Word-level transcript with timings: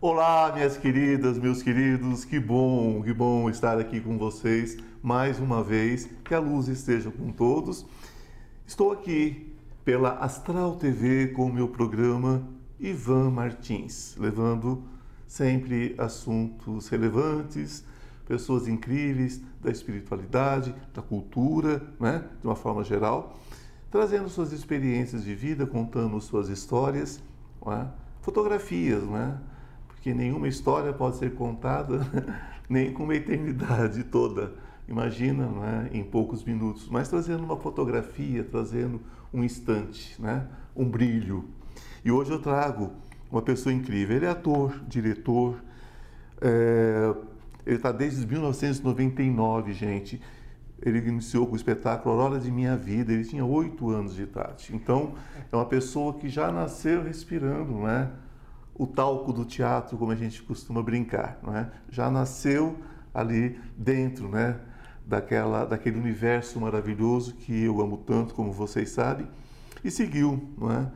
Olá, 0.00 0.52
minhas 0.54 0.76
queridas, 0.76 1.40
meus 1.40 1.60
queridos, 1.60 2.24
que 2.24 2.38
bom, 2.38 3.02
que 3.02 3.12
bom 3.12 3.50
estar 3.50 3.80
aqui 3.80 4.00
com 4.00 4.16
vocês 4.16 4.76
mais 5.02 5.40
uma 5.40 5.60
vez. 5.60 6.08
Que 6.22 6.36
a 6.36 6.38
luz 6.38 6.68
esteja 6.68 7.10
com 7.10 7.32
todos. 7.32 7.84
Estou 8.64 8.92
aqui 8.92 9.52
pela 9.84 10.10
Astral 10.18 10.76
TV 10.76 11.32
com 11.34 11.46
o 11.46 11.52
meu 11.52 11.66
programa 11.66 12.48
Ivan 12.78 13.32
Martins, 13.32 14.14
levando 14.16 14.84
sempre 15.26 15.96
assuntos 15.98 16.88
relevantes, 16.88 17.84
pessoas 18.24 18.68
incríveis 18.68 19.42
da 19.60 19.68
espiritualidade, 19.68 20.72
da 20.94 21.02
cultura, 21.02 21.82
né, 21.98 22.22
de 22.40 22.46
uma 22.46 22.54
forma 22.54 22.84
geral, 22.84 23.36
trazendo 23.90 24.28
suas 24.28 24.52
experiências 24.52 25.24
de 25.24 25.34
vida, 25.34 25.66
contando 25.66 26.20
suas 26.20 26.48
histórias, 26.48 27.20
né, 27.66 27.90
fotografias, 28.20 29.02
né, 29.02 29.36
porque 29.98 30.14
nenhuma 30.14 30.46
história 30.46 30.92
pode 30.92 31.16
ser 31.16 31.34
contada 31.34 32.06
nem 32.70 32.92
com 32.92 33.02
uma 33.02 33.16
eternidade 33.16 34.04
toda. 34.04 34.52
Imagina, 34.88 35.48
né, 35.48 35.90
em 35.92 36.04
poucos 36.04 36.44
minutos, 36.44 36.88
mas 36.88 37.08
trazendo 37.08 37.42
uma 37.42 37.56
fotografia, 37.56 38.44
trazendo 38.44 39.00
um 39.34 39.42
instante, 39.42 40.14
né, 40.22 40.46
um 40.74 40.88
brilho. 40.88 41.46
E 42.04 42.12
hoje 42.12 42.30
eu 42.30 42.40
trago 42.40 42.92
uma 43.30 43.42
pessoa 43.42 43.72
incrível. 43.72 44.16
Ele 44.16 44.24
é 44.24 44.30
ator, 44.30 44.80
diretor, 44.86 45.62
é, 46.40 47.14
ele 47.66 47.76
está 47.76 47.90
desde 47.90 48.24
1999, 48.24 49.72
gente. 49.72 50.22
Ele 50.80 50.98
iniciou 51.00 51.44
com 51.44 51.54
o 51.54 51.56
espetáculo 51.56 52.14
Aurora 52.14 52.38
de 52.38 52.52
Minha 52.52 52.76
Vida, 52.76 53.12
ele 53.12 53.24
tinha 53.24 53.44
oito 53.44 53.90
anos 53.90 54.14
de 54.14 54.22
idade. 54.22 54.70
Então, 54.72 55.16
é 55.52 55.56
uma 55.56 55.66
pessoa 55.66 56.14
que 56.14 56.28
já 56.28 56.52
nasceu 56.52 57.02
respirando, 57.02 57.80
né? 57.80 58.08
O 58.78 58.86
talco 58.86 59.32
do 59.32 59.44
teatro, 59.44 59.98
como 59.98 60.12
a 60.12 60.16
gente 60.16 60.42
costuma 60.42 60.82
brincar, 60.82 61.38
não 61.42 61.54
é? 61.54 61.70
Já 61.90 62.10
nasceu 62.10 62.78
ali 63.12 63.60
dentro, 63.76 64.28
né? 64.28 64.58
Daquela, 65.04 65.64
daquele 65.64 65.98
universo 65.98 66.60
maravilhoso 66.60 67.34
que 67.34 67.64
eu 67.64 67.80
amo 67.80 67.96
tanto, 67.96 68.34
como 68.34 68.52
vocês 68.52 68.90
sabem, 68.90 69.26
e 69.82 69.90
seguiu, 69.90 70.50
não 70.58 70.70
é? 70.70 70.86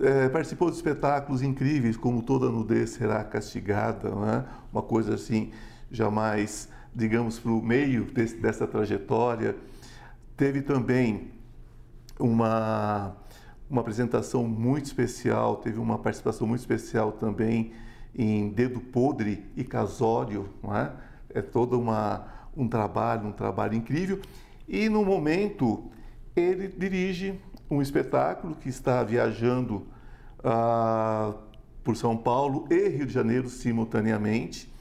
é, 0.00 0.28
participou 0.28 0.70
de 0.70 0.76
espetáculos 0.76 1.42
incríveis, 1.42 1.96
como 1.96 2.22
Toda 2.22 2.48
Nudez 2.50 2.90
Será 2.90 3.22
Castigada, 3.24 4.08
é? 4.08 4.44
uma 4.72 4.82
coisa 4.82 5.14
assim, 5.14 5.52
jamais, 5.90 6.68
digamos, 6.94 7.38
para 7.38 7.52
o 7.52 7.62
meio 7.62 8.04
desse, 8.04 8.36
dessa 8.36 8.66
trajetória. 8.66 9.56
Teve 10.36 10.62
também 10.62 11.30
uma, 12.18 13.16
uma 13.74 13.80
apresentação 13.80 14.46
muito 14.46 14.86
especial, 14.86 15.56
teve 15.56 15.80
uma 15.80 15.98
participação 15.98 16.46
muito 16.46 16.60
especial 16.60 17.10
também 17.10 17.72
em 18.14 18.48
Dedo 18.48 18.78
Podre 18.78 19.44
e 19.56 19.64
Casório, 19.64 20.48
é? 20.72 20.92
é 21.40 21.42
todo 21.42 21.80
uma, 21.80 22.24
um 22.56 22.68
trabalho, 22.68 23.26
um 23.26 23.32
trabalho 23.32 23.74
incrível. 23.74 24.20
E 24.68 24.88
no 24.88 25.04
momento 25.04 25.90
ele 26.36 26.68
dirige 26.68 27.40
um 27.68 27.82
espetáculo 27.82 28.54
que 28.54 28.68
está 28.68 29.02
viajando 29.02 29.88
ah, 30.44 31.34
por 31.82 31.96
São 31.96 32.16
Paulo 32.16 32.68
e 32.70 32.88
Rio 32.88 33.06
de 33.06 33.12
Janeiro 33.12 33.48
simultaneamente. 33.48 34.72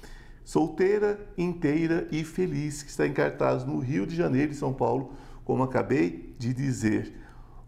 Solteira, 0.46 1.20
inteira 1.36 2.08
e 2.12 2.24
feliz, 2.24 2.84
que 2.84 2.92
está 2.92 3.08
em 3.08 3.14
cartaz 3.14 3.66
no 3.66 3.80
Rio 3.80 4.06
de 4.06 4.16
Janeiro 4.16 4.52
e 4.52 4.56
São 4.56 4.72
Paulo, 4.72 5.14
como 5.44 5.64
acabei 5.64 6.36
de 6.38 6.54
dizer. 6.54 7.23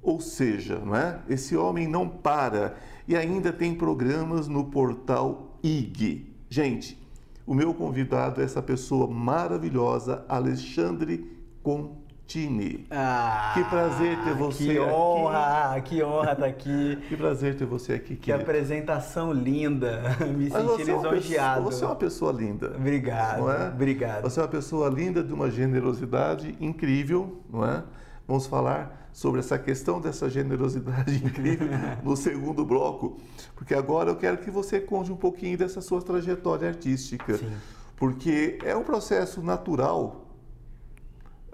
Ou 0.05 0.21
seja, 0.21 0.77
não 0.77 0.95
é? 0.95 1.19
esse 1.27 1.57
homem 1.57 1.87
não 1.87 2.07
para 2.07 2.75
e 3.07 3.15
ainda 3.15 3.51
tem 3.51 3.73
programas 3.73 4.47
no 4.47 4.65
portal 4.65 5.57
IG. 5.63 6.31
Gente, 6.47 6.95
o 7.43 7.55
meu 7.55 7.73
convidado 7.73 8.39
é 8.39 8.43
essa 8.43 8.61
pessoa 8.61 9.07
maravilhosa, 9.07 10.23
Alexandre 10.29 11.27
Conte. 11.63 12.05
Tini. 12.27 12.87
Ah, 12.89 13.51
que 13.53 13.63
prazer 13.65 14.17
ter 14.23 14.33
você 14.33 14.63
que 14.63 14.79
aqui. 14.79 14.79
honra, 14.79 15.81
Que 15.81 16.03
honra 16.03 16.31
estar 16.31 16.35
tá 16.37 16.45
aqui. 16.47 16.97
que 17.07 17.15
prazer 17.15 17.55
ter 17.55 17.65
você 17.65 17.93
aqui. 17.93 18.15
Que 18.15 18.31
apresentação 18.31 19.31
linda. 19.31 20.01
Me 20.35 20.49
senti 20.49 20.83
lisonjeado. 20.85 21.61
É 21.61 21.63
você 21.63 21.83
é 21.83 21.87
uma 21.87 21.95
pessoa 21.95 22.31
linda. 22.31 22.73
Obrigado. 22.75 23.51
É? 23.51 23.67
Obrigado. 23.67 24.23
Você 24.23 24.39
é 24.39 24.43
uma 24.43 24.49
pessoa 24.49 24.89
linda, 24.89 25.23
de 25.23 25.31
uma 25.31 25.51
generosidade 25.51 26.57
incrível, 26.59 27.43
não 27.47 27.63
é? 27.63 27.83
Vamos 28.27 28.47
falar 28.47 29.09
sobre 29.13 29.39
essa 29.39 29.57
questão 29.57 30.01
dessa 30.01 30.29
generosidade 30.29 31.15
incrível 31.23 31.69
no 32.03 32.17
segundo 32.17 32.65
bloco, 32.65 33.17
porque 33.55 33.73
agora 33.73 34.09
eu 34.09 34.15
quero 34.15 34.39
que 34.39 34.51
você 34.51 34.79
conte 34.79 35.11
um 35.11 35.15
pouquinho 35.15 35.57
dessa 35.57 35.79
sua 35.79 36.01
trajetória 36.01 36.67
artística. 36.67 37.37
Sim. 37.37 37.51
Porque 37.95 38.59
é 38.63 38.75
um 38.75 38.83
processo 38.83 39.41
natural 39.41 40.25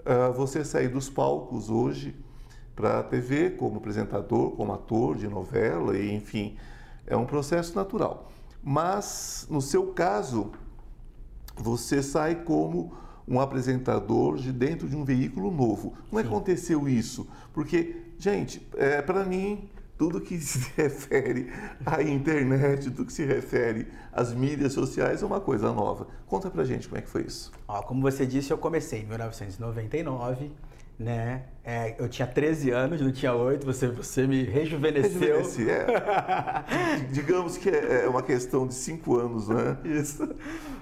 uh, 0.00 0.32
você 0.32 0.64
sair 0.64 0.88
dos 0.88 1.08
palcos 1.08 1.70
hoje 1.70 2.16
para 2.74 3.00
a 3.00 3.02
TV 3.02 3.50
como 3.50 3.78
apresentador, 3.78 4.52
como 4.52 4.72
ator 4.72 5.16
de 5.16 5.28
novela, 5.28 5.96
e 5.96 6.12
enfim, 6.12 6.56
é 7.06 7.16
um 7.16 7.26
processo 7.26 7.76
natural. 7.76 8.30
Mas, 8.62 9.46
no 9.50 9.60
seu 9.60 9.88
caso, 9.88 10.52
você 11.56 12.02
sai 12.02 12.36
como 12.36 12.92
um 13.26 13.40
apresentador 13.40 14.36
de 14.36 14.52
dentro 14.52 14.88
de 14.88 14.96
um 14.96 15.04
veículo 15.04 15.50
novo. 15.50 15.94
Como 16.08 16.18
é 16.18 16.22
que 16.22 16.28
aconteceu 16.28 16.88
isso? 16.88 17.28
Porque, 17.52 17.96
gente, 18.18 18.66
é, 18.76 19.00
para 19.00 19.24
mim, 19.24 19.68
tudo 19.96 20.20
que 20.20 20.38
se 20.40 20.70
refere 20.76 21.52
à 21.86 22.02
internet, 22.02 22.90
tudo 22.90 23.06
que 23.06 23.12
se 23.12 23.24
refere 23.24 23.86
às 24.12 24.34
mídias 24.34 24.72
sociais 24.72 25.22
é 25.22 25.26
uma 25.26 25.40
coisa 25.40 25.72
nova. 25.72 26.08
Conta 26.26 26.50
pra 26.50 26.64
gente 26.64 26.88
como 26.88 26.98
é 26.98 27.02
que 27.02 27.08
foi 27.08 27.22
isso. 27.22 27.52
Ó, 27.68 27.82
como 27.82 28.02
você 28.02 28.26
disse, 28.26 28.52
eu 28.52 28.58
comecei 28.58 29.02
em 29.02 29.06
1999, 29.06 30.50
né? 30.98 31.44
É, 31.64 31.94
eu 31.98 32.08
tinha 32.08 32.26
13 32.26 32.70
anos, 32.70 33.00
não 33.00 33.12
tinha 33.12 33.32
8, 33.32 33.64
você, 33.64 33.86
você 33.88 34.26
me 34.26 34.42
rejuvenesceu. 34.42 35.42
É. 35.68 37.04
Digamos 37.12 37.56
que 37.56 37.68
é, 37.68 38.04
é 38.04 38.08
uma 38.08 38.22
questão 38.22 38.66
de 38.66 38.74
5 38.74 39.18
anos, 39.18 39.48
né? 39.48 39.78
Isso. 39.84 40.28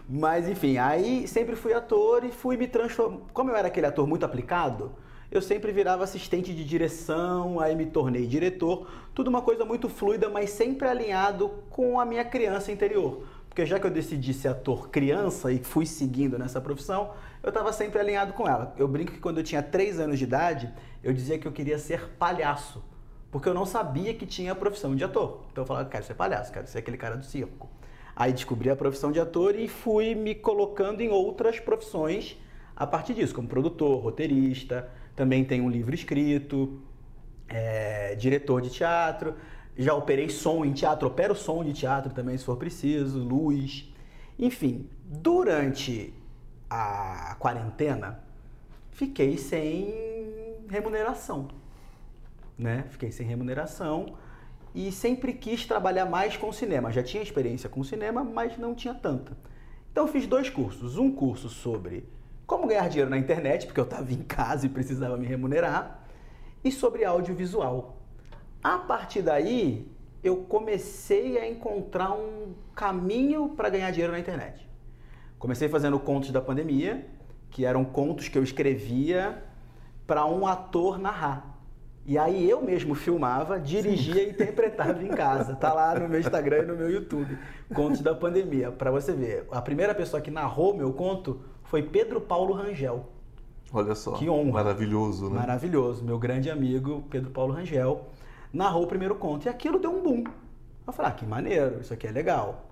Mas 0.08 0.48
enfim, 0.48 0.78
aí 0.78 1.28
sempre 1.28 1.54
fui 1.54 1.72
ator 1.72 2.24
e 2.24 2.30
fui 2.30 2.56
me 2.56 2.66
transformar. 2.66 3.20
Como 3.32 3.50
eu 3.50 3.56
era 3.56 3.68
aquele 3.68 3.86
ator 3.86 4.06
muito 4.06 4.24
aplicado, 4.24 4.92
eu 5.30 5.40
sempre 5.40 5.70
virava 5.70 6.02
assistente 6.02 6.52
de 6.52 6.64
direção, 6.64 7.60
aí 7.60 7.76
me 7.76 7.86
tornei 7.86 8.26
diretor, 8.26 8.88
tudo 9.14 9.28
uma 9.28 9.42
coisa 9.42 9.64
muito 9.64 9.88
fluida, 9.88 10.28
mas 10.28 10.50
sempre 10.50 10.88
alinhado 10.88 11.50
com 11.70 12.00
a 12.00 12.04
minha 12.04 12.24
criança 12.24 12.72
interior. 12.72 13.24
Porque 13.50 13.66
já 13.66 13.80
que 13.80 13.86
eu 13.86 13.90
decidi 13.90 14.32
ser 14.32 14.48
ator 14.48 14.88
criança 14.90 15.52
e 15.52 15.58
fui 15.58 15.84
seguindo 15.84 16.38
nessa 16.38 16.60
profissão, 16.60 17.10
eu 17.42 17.48
estava 17.48 17.72
sempre 17.72 17.98
alinhado 17.98 18.32
com 18.32 18.48
ela. 18.48 18.72
Eu 18.78 18.86
brinco 18.86 19.12
que 19.12 19.18
quando 19.18 19.38
eu 19.38 19.44
tinha 19.44 19.60
3 19.60 19.98
anos 19.98 20.18
de 20.18 20.24
idade, 20.24 20.72
eu 21.02 21.12
dizia 21.12 21.36
que 21.36 21.46
eu 21.48 21.52
queria 21.52 21.76
ser 21.76 22.10
palhaço, 22.16 22.82
porque 23.28 23.48
eu 23.48 23.52
não 23.52 23.66
sabia 23.66 24.14
que 24.14 24.24
tinha 24.24 24.52
a 24.52 24.54
profissão 24.54 24.94
de 24.94 25.02
ator. 25.02 25.42
Então 25.50 25.62
eu 25.62 25.66
falava, 25.66 25.88
quero 25.88 26.04
ser 26.04 26.14
palhaço, 26.14 26.52
quero 26.52 26.68
ser 26.68 26.78
aquele 26.78 26.96
cara 26.96 27.16
do 27.16 27.24
circo. 27.24 27.68
Aí 28.14 28.32
descobri 28.32 28.70
a 28.70 28.76
profissão 28.76 29.10
de 29.10 29.18
ator 29.18 29.56
e 29.56 29.66
fui 29.66 30.14
me 30.14 30.34
colocando 30.34 31.00
em 31.00 31.10
outras 31.10 31.58
profissões 31.58 32.38
a 32.76 32.86
partir 32.86 33.14
disso, 33.14 33.34
como 33.34 33.48
produtor, 33.48 34.00
roteirista, 34.00 34.88
também 35.16 35.44
tenho 35.44 35.64
um 35.64 35.68
livro 35.68 35.94
escrito, 35.94 36.80
é, 37.48 38.14
diretor 38.14 38.62
de 38.62 38.70
teatro, 38.70 39.34
já 39.76 39.94
operei 39.94 40.28
som 40.28 40.64
em 40.64 40.72
teatro, 40.72 41.08
opero 41.08 41.34
som 41.34 41.64
de 41.64 41.72
teatro 41.72 42.12
também 42.12 42.36
se 42.36 42.44
for 42.44 42.56
preciso, 42.56 43.18
luz. 43.18 43.92
Enfim, 44.38 44.88
durante 45.04 46.12
a 46.68 47.36
quarentena, 47.38 48.22
fiquei 48.90 49.36
sem 49.36 49.94
remuneração. 50.68 51.48
Né? 52.58 52.84
Fiquei 52.90 53.10
sem 53.10 53.26
remuneração 53.26 54.16
e 54.74 54.92
sempre 54.92 55.32
quis 55.32 55.66
trabalhar 55.66 56.06
mais 56.06 56.36
com 56.36 56.52
cinema. 56.52 56.92
Já 56.92 57.02
tinha 57.02 57.22
experiência 57.22 57.68
com 57.68 57.82
cinema, 57.82 58.22
mas 58.22 58.56
não 58.58 58.74
tinha 58.74 58.94
tanta. 58.94 59.36
Então 59.90 60.06
fiz 60.06 60.26
dois 60.26 60.48
cursos. 60.48 60.96
Um 60.96 61.10
curso 61.10 61.48
sobre 61.48 62.08
como 62.46 62.66
ganhar 62.66 62.88
dinheiro 62.88 63.08
na 63.08 63.16
internet, 63.16 63.66
porque 63.66 63.78
eu 63.78 63.84
estava 63.84 64.12
em 64.12 64.22
casa 64.22 64.66
e 64.66 64.68
precisava 64.68 65.16
me 65.16 65.24
remunerar, 65.24 66.04
e 66.64 66.72
sobre 66.72 67.04
audiovisual. 67.04 67.99
A 68.62 68.76
partir 68.76 69.22
daí, 69.22 69.90
eu 70.22 70.36
comecei 70.36 71.38
a 71.38 71.48
encontrar 71.48 72.12
um 72.12 72.52
caminho 72.74 73.48
para 73.50 73.70
ganhar 73.70 73.90
dinheiro 73.90 74.12
na 74.12 74.18
internet. 74.18 74.68
Comecei 75.38 75.68
fazendo 75.68 75.98
contos 75.98 76.30
da 76.30 76.42
pandemia, 76.42 77.06
que 77.50 77.64
eram 77.64 77.84
contos 77.84 78.28
que 78.28 78.36
eu 78.36 78.42
escrevia 78.42 79.42
para 80.06 80.26
um 80.26 80.46
ator 80.46 80.98
narrar. 80.98 81.58
E 82.04 82.18
aí 82.18 82.48
eu 82.48 82.62
mesmo 82.62 82.94
filmava, 82.94 83.58
dirigia 83.58 84.22
e 84.22 84.30
interpretava 84.30 85.02
em 85.02 85.08
casa. 85.08 85.54
Tá 85.54 85.72
lá 85.72 85.98
no 85.98 86.08
meu 86.08 86.20
Instagram 86.20 86.64
e 86.64 86.66
no 86.66 86.76
meu 86.76 86.90
YouTube. 86.90 87.38
Contos 87.74 88.00
da 88.00 88.14
pandemia, 88.14 88.70
para 88.70 88.90
você 88.90 89.12
ver. 89.12 89.46
A 89.50 89.62
primeira 89.62 89.94
pessoa 89.94 90.20
que 90.20 90.30
narrou 90.30 90.74
meu 90.74 90.92
conto 90.92 91.40
foi 91.64 91.82
Pedro 91.82 92.20
Paulo 92.20 92.52
Rangel. 92.52 93.08
Olha 93.72 93.94
só. 93.94 94.12
Que 94.12 94.28
honra. 94.28 94.64
Maravilhoso, 94.64 95.30
né? 95.30 95.38
Maravilhoso. 95.38 96.04
Meu 96.04 96.18
grande 96.18 96.50
amigo 96.50 97.04
Pedro 97.08 97.30
Paulo 97.30 97.54
Rangel 97.54 98.06
narrou 98.52 98.84
o 98.84 98.86
primeiro 98.86 99.14
conto 99.14 99.46
e 99.46 99.48
aquilo 99.48 99.78
deu 99.78 99.90
um 99.90 100.02
boom. 100.02 100.24
Eu 100.86 100.92
falei, 100.92 101.12
ah, 101.12 101.14
que 101.14 101.24
maneiro, 101.24 101.80
isso 101.80 101.92
aqui 101.92 102.06
é 102.06 102.10
legal. 102.10 102.68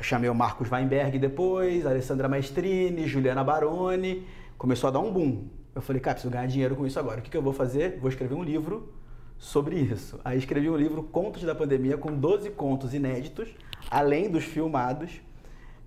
chamei 0.00 0.30
o 0.30 0.34
Marcos 0.34 0.70
Weinberg 0.70 1.18
depois, 1.18 1.84
Alessandra 1.86 2.28
Maestrini, 2.28 3.06
Juliana 3.06 3.42
Baroni. 3.42 4.26
Começou 4.56 4.88
a 4.88 4.90
dar 4.92 5.00
um 5.00 5.12
boom. 5.12 5.48
Eu 5.74 5.82
falei, 5.82 6.00
cara, 6.00 6.14
preciso 6.14 6.32
ganhar 6.32 6.46
dinheiro 6.46 6.76
com 6.76 6.86
isso 6.86 6.98
agora. 6.98 7.18
O 7.18 7.22
que, 7.22 7.30
que 7.30 7.36
eu 7.36 7.42
vou 7.42 7.52
fazer? 7.52 7.98
Vou 7.98 8.08
escrever 8.08 8.34
um 8.34 8.44
livro 8.44 8.92
sobre 9.36 9.76
isso. 9.76 10.20
Aí 10.24 10.38
escrevi 10.38 10.70
um 10.70 10.76
livro, 10.76 11.02
Contos 11.02 11.42
da 11.42 11.54
Pandemia, 11.54 11.98
com 11.98 12.12
12 12.12 12.50
contos 12.50 12.94
inéditos, 12.94 13.48
além 13.90 14.30
dos 14.30 14.44
filmados. 14.44 15.20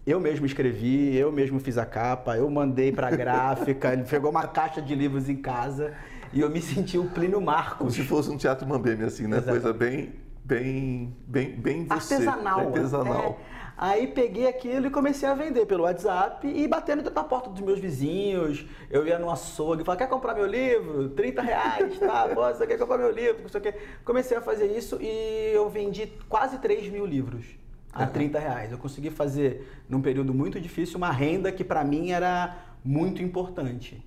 Eu 0.06 0.20
mesmo 0.20 0.46
escrevi, 0.46 1.16
eu 1.16 1.32
mesmo 1.32 1.60
fiz 1.60 1.78
a 1.78 1.86
capa, 1.86 2.38
eu 2.38 2.50
mandei 2.50 2.92
pra 2.92 3.10
gráfica, 3.10 3.92
ele 3.94 4.04
pegou 4.04 4.32
uma 4.32 4.48
caixa 4.48 4.82
de 4.82 4.96
livros 4.96 5.30
em 5.30 5.36
casa 5.36 5.94
e 6.34 6.40
eu 6.42 6.50
me 6.50 6.62
senti 6.62 6.98
o 6.98 7.06
Plínio 7.06 7.42
Marcos. 7.42 7.78
Como 7.78 7.92
se 7.92 8.04
fosse 8.04 8.30
um 8.30 8.38
teatro 8.38 8.68
mambeme, 8.68 9.04
assim, 9.04 9.28
né? 9.28 9.38
Exatamente. 9.38 9.62
Coisa 9.62 9.78
bem, 9.78 10.14
bem, 10.44 11.16
bem, 11.28 11.52
bem 11.52 11.86
você. 11.86 12.16
artesanal. 12.16 12.60
Artesanal. 12.60 13.40
É. 13.54 13.58
Aí 13.80 14.08
peguei 14.08 14.48
aquilo 14.48 14.88
e 14.88 14.90
comecei 14.90 15.30
a 15.30 15.36
vender 15.36 15.68
pelo 15.68 15.84
WhatsApp 15.84 16.48
e 16.48 16.68
batendo 16.68 17.08
na 17.12 17.24
porta 17.24 17.48
dos 17.50 17.62
meus 17.62 17.78
vizinhos. 17.80 18.66
Eu 18.90 19.06
ia 19.06 19.20
no 19.20 19.30
açougue 19.30 19.84
e 19.84 19.86
falava, 19.86 20.04
quer 20.04 20.10
comprar 20.10 20.34
meu 20.34 20.48
livro? 20.48 21.10
30 21.10 21.42
reais, 21.44 22.00
tá? 22.00 22.28
Pô, 22.34 22.42
você 22.42 22.66
quer 22.66 22.80
comprar 22.80 22.98
meu 22.98 23.12
livro? 23.12 23.44
Não 23.44 23.50
sei 23.50 23.60
o 23.60 23.64
quê. 23.64 23.76
Comecei 24.04 24.36
a 24.36 24.42
fazer 24.42 24.66
isso 24.76 24.98
e 25.00 25.52
eu 25.54 25.70
vendi 25.70 26.12
quase 26.28 26.58
3 26.58 26.90
mil 26.90 27.06
livros 27.06 27.46
a 27.94 28.04
Uhum. 28.04 28.10
30 28.10 28.40
reais. 28.40 28.72
Eu 28.72 28.78
consegui 28.80 29.10
fazer, 29.12 29.84
num 29.88 30.02
período 30.02 30.34
muito 30.34 30.60
difícil, 30.60 30.98
uma 30.98 31.12
renda 31.12 31.52
que 31.52 31.64
para 31.64 31.84
mim 31.84 32.12
era 32.12 32.58
muito 32.84 33.22
importante. 33.22 34.04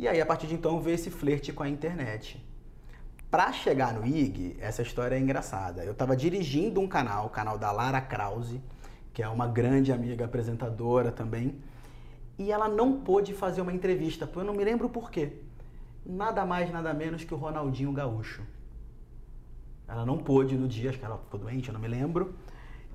E 0.00 0.08
aí, 0.08 0.18
a 0.18 0.24
partir 0.24 0.46
de 0.46 0.54
então, 0.54 0.80
veio 0.80 0.94
esse 0.94 1.10
flerte 1.10 1.52
com 1.52 1.62
a 1.62 1.68
internet. 1.68 2.42
Para 3.30 3.52
chegar 3.52 3.92
no 3.92 4.06
IG, 4.06 4.56
essa 4.58 4.80
história 4.80 5.14
é 5.14 5.18
engraçada. 5.18 5.84
Eu 5.84 5.92
estava 5.92 6.16
dirigindo 6.16 6.80
um 6.80 6.88
canal, 6.88 7.26
o 7.26 7.28
canal 7.28 7.58
da 7.58 7.70
Lara 7.70 8.00
Krause, 8.00 8.62
que 9.12 9.22
é 9.22 9.28
uma 9.28 9.46
grande 9.46 9.92
amiga 9.92 10.24
apresentadora 10.24 11.12
também, 11.12 11.54
e 12.38 12.50
ela 12.50 12.66
não 12.66 13.02
pôde 13.02 13.34
fazer 13.34 13.60
uma 13.60 13.74
entrevista, 13.74 14.26
eu 14.34 14.42
não 14.42 14.54
me 14.54 14.64
lembro 14.64 14.88
por 14.88 15.10
quê. 15.10 15.34
Nada 16.06 16.46
mais, 16.46 16.72
nada 16.72 16.94
menos 16.94 17.22
que 17.22 17.34
o 17.34 17.36
Ronaldinho 17.36 17.92
Gaúcho. 17.92 18.40
Ela 19.86 20.06
não 20.06 20.16
pôde 20.16 20.56
no 20.56 20.66
dia, 20.66 20.88
acho 20.88 20.98
que 20.98 21.04
ela 21.04 21.18
ficou 21.18 21.38
doente, 21.38 21.68
eu 21.68 21.74
não 21.74 21.80
me 21.80 21.88
lembro. 21.88 22.34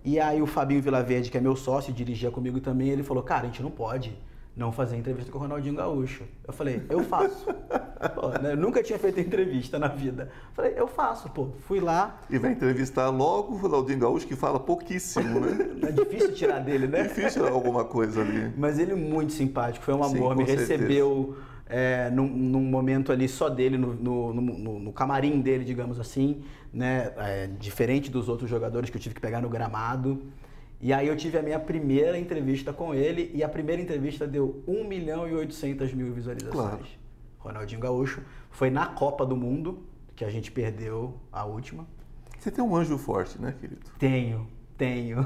E 0.03 0.19
aí 0.19 0.41
o 0.41 0.47
Fabinho 0.47 0.81
Vilaverde, 0.81 1.29
que 1.29 1.37
é 1.37 1.41
meu 1.41 1.55
sócio, 1.55 1.93
dirigia 1.93 2.31
comigo 2.31 2.59
também, 2.59 2.89
ele 2.89 3.03
falou, 3.03 3.21
cara, 3.21 3.43
a 3.43 3.45
gente 3.45 3.61
não 3.61 3.69
pode 3.69 4.17
não 4.55 4.71
fazer 4.71 4.95
entrevista 4.95 5.31
com 5.31 5.37
o 5.37 5.41
Ronaldinho 5.41 5.75
Gaúcho. 5.75 6.23
Eu 6.47 6.53
falei, 6.53 6.81
eu 6.89 7.03
faço. 7.03 7.45
Pô, 8.15 8.29
né, 8.41 8.53
Eu 8.53 8.57
nunca 8.57 8.83
tinha 8.83 8.97
feito 8.99 9.19
entrevista 9.19 9.77
na 9.79 9.87
vida. 9.87 10.29
Falei, 10.53 10.73
eu 10.77 10.87
faço, 10.87 11.29
pô. 11.29 11.49
Fui 11.67 11.79
lá. 11.79 12.21
E 12.29 12.37
vai 12.37 12.51
entrevistar 12.51 13.09
logo 13.09 13.53
o 13.53 13.57
Ronaldinho 13.57 13.99
Gaúcho, 13.99 14.27
que 14.27 14.35
fala 14.35 14.59
pouquíssimo, 14.59 15.39
né? 15.39 15.57
É 15.89 15.91
difícil 16.03 16.33
tirar 16.33 16.59
dele, 16.59 16.87
né? 16.87 17.03
Difícil 17.03 17.45
alguma 17.47 17.83
coisa 17.83 18.21
ali. 18.21 18.53
Mas 18.55 18.77
ele 18.79 18.91
é 18.91 18.95
muito 18.95 19.33
simpático, 19.33 19.83
foi 19.83 19.93
um 19.93 20.03
Sim, 20.03 20.17
amor. 20.17 20.35
com 20.35 20.41
Me 20.41 20.45
certeza. 20.47 20.73
recebeu 20.73 21.35
é, 21.67 22.09
num, 22.11 22.27
num 22.27 22.61
momento 22.63 23.11
ali 23.11 23.27
só 23.27 23.49
dele, 23.49 23.77
no, 23.77 23.93
no, 23.95 24.33
no- 24.33 24.79
no 24.79 24.93
camarim 24.93 25.41
dele, 25.41 25.63
digamos 25.65 25.99
assim, 25.99 26.43
né? 26.71 27.11
É, 27.17 27.47
diferente 27.59 28.11
dos 28.11 28.29
outros 28.29 28.49
jogadores 28.49 28.89
que 28.89 28.97
eu 28.97 29.01
tive 29.01 29.15
que 29.15 29.21
pegar 29.21 29.41
no 29.41 29.49
gramado. 29.49 30.21
E 30.85 30.93
aí 30.93 31.07
eu 31.07 31.15
tive 31.15 31.35
a 31.35 31.41
minha 31.41 31.59
primeira 31.59 32.15
entrevista 32.15 32.71
com 32.71 32.93
ele 32.93 33.31
e 33.33 33.43
a 33.43 33.49
primeira 33.49 33.81
entrevista 33.81 34.27
deu 34.27 34.63
1 34.67 34.83
milhão 34.87 35.27
e 35.27 35.33
800 35.33 35.91
mil 35.95 36.13
visualizações. 36.13 36.53
Claro. 36.53 36.85
Ronaldinho 37.39 37.81
Gaúcho 37.81 38.21
foi 38.51 38.69
na 38.69 38.85
Copa 38.85 39.25
do 39.25 39.35
Mundo, 39.35 39.79
que 40.15 40.23
a 40.23 40.29
gente 40.29 40.51
perdeu 40.51 41.15
a 41.31 41.43
última. 41.43 41.87
Você 42.37 42.51
tem 42.51 42.63
um 42.63 42.75
anjo 42.75 42.99
forte, 42.99 43.41
né, 43.41 43.55
querido? 43.59 43.81
Tenho, 43.97 44.47
tenho. 44.77 45.25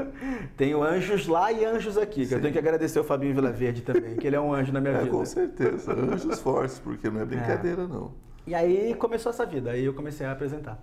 tenho 0.56 0.82
anjos 0.82 1.26
lá 1.26 1.52
e 1.52 1.66
anjos 1.66 1.98
aqui, 1.98 2.26
eu 2.32 2.40
tenho 2.40 2.54
que 2.54 2.58
agradecer 2.58 2.98
o 2.98 3.04
Fabinho 3.04 3.34
Vilaverde 3.34 3.82
também, 3.82 4.16
que 4.16 4.26
ele 4.26 4.36
é 4.36 4.40
um 4.40 4.54
anjo 4.54 4.72
na 4.72 4.80
minha 4.80 4.94
É, 4.94 4.98
vida. 5.00 5.10
com 5.10 5.24
certeza. 5.26 5.92
Anjos 5.92 6.40
fortes, 6.40 6.78
porque 6.78 7.10
não 7.10 7.20
é 7.20 7.26
brincadeira, 7.26 7.86
não. 7.86 8.12
E 8.46 8.54
aí 8.54 8.94
começou 8.94 9.28
essa 9.28 9.44
vida, 9.44 9.72
aí 9.72 9.84
eu 9.84 9.92
comecei 9.92 10.26
a 10.26 10.32
apresentar. 10.32 10.82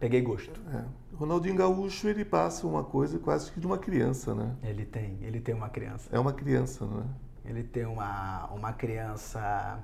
Peguei 0.00 0.20
gosto. 0.20 0.60
É. 0.72 0.84
Ronaldinho 1.16 1.56
Gaúcho, 1.56 2.08
ele 2.08 2.24
passa 2.24 2.66
uma 2.66 2.84
coisa 2.84 3.18
quase 3.18 3.50
que 3.50 3.58
de 3.58 3.66
uma 3.66 3.78
criança, 3.78 4.34
né? 4.34 4.54
Ele 4.62 4.84
tem, 4.84 5.18
ele 5.22 5.40
tem 5.40 5.54
uma 5.54 5.68
criança. 5.68 6.08
É 6.12 6.18
uma 6.18 6.32
criança, 6.32 6.86
não 6.86 7.00
é? 7.00 7.50
Ele 7.50 7.64
tem 7.64 7.84
uma, 7.84 8.46
uma 8.52 8.72
criança, 8.72 9.82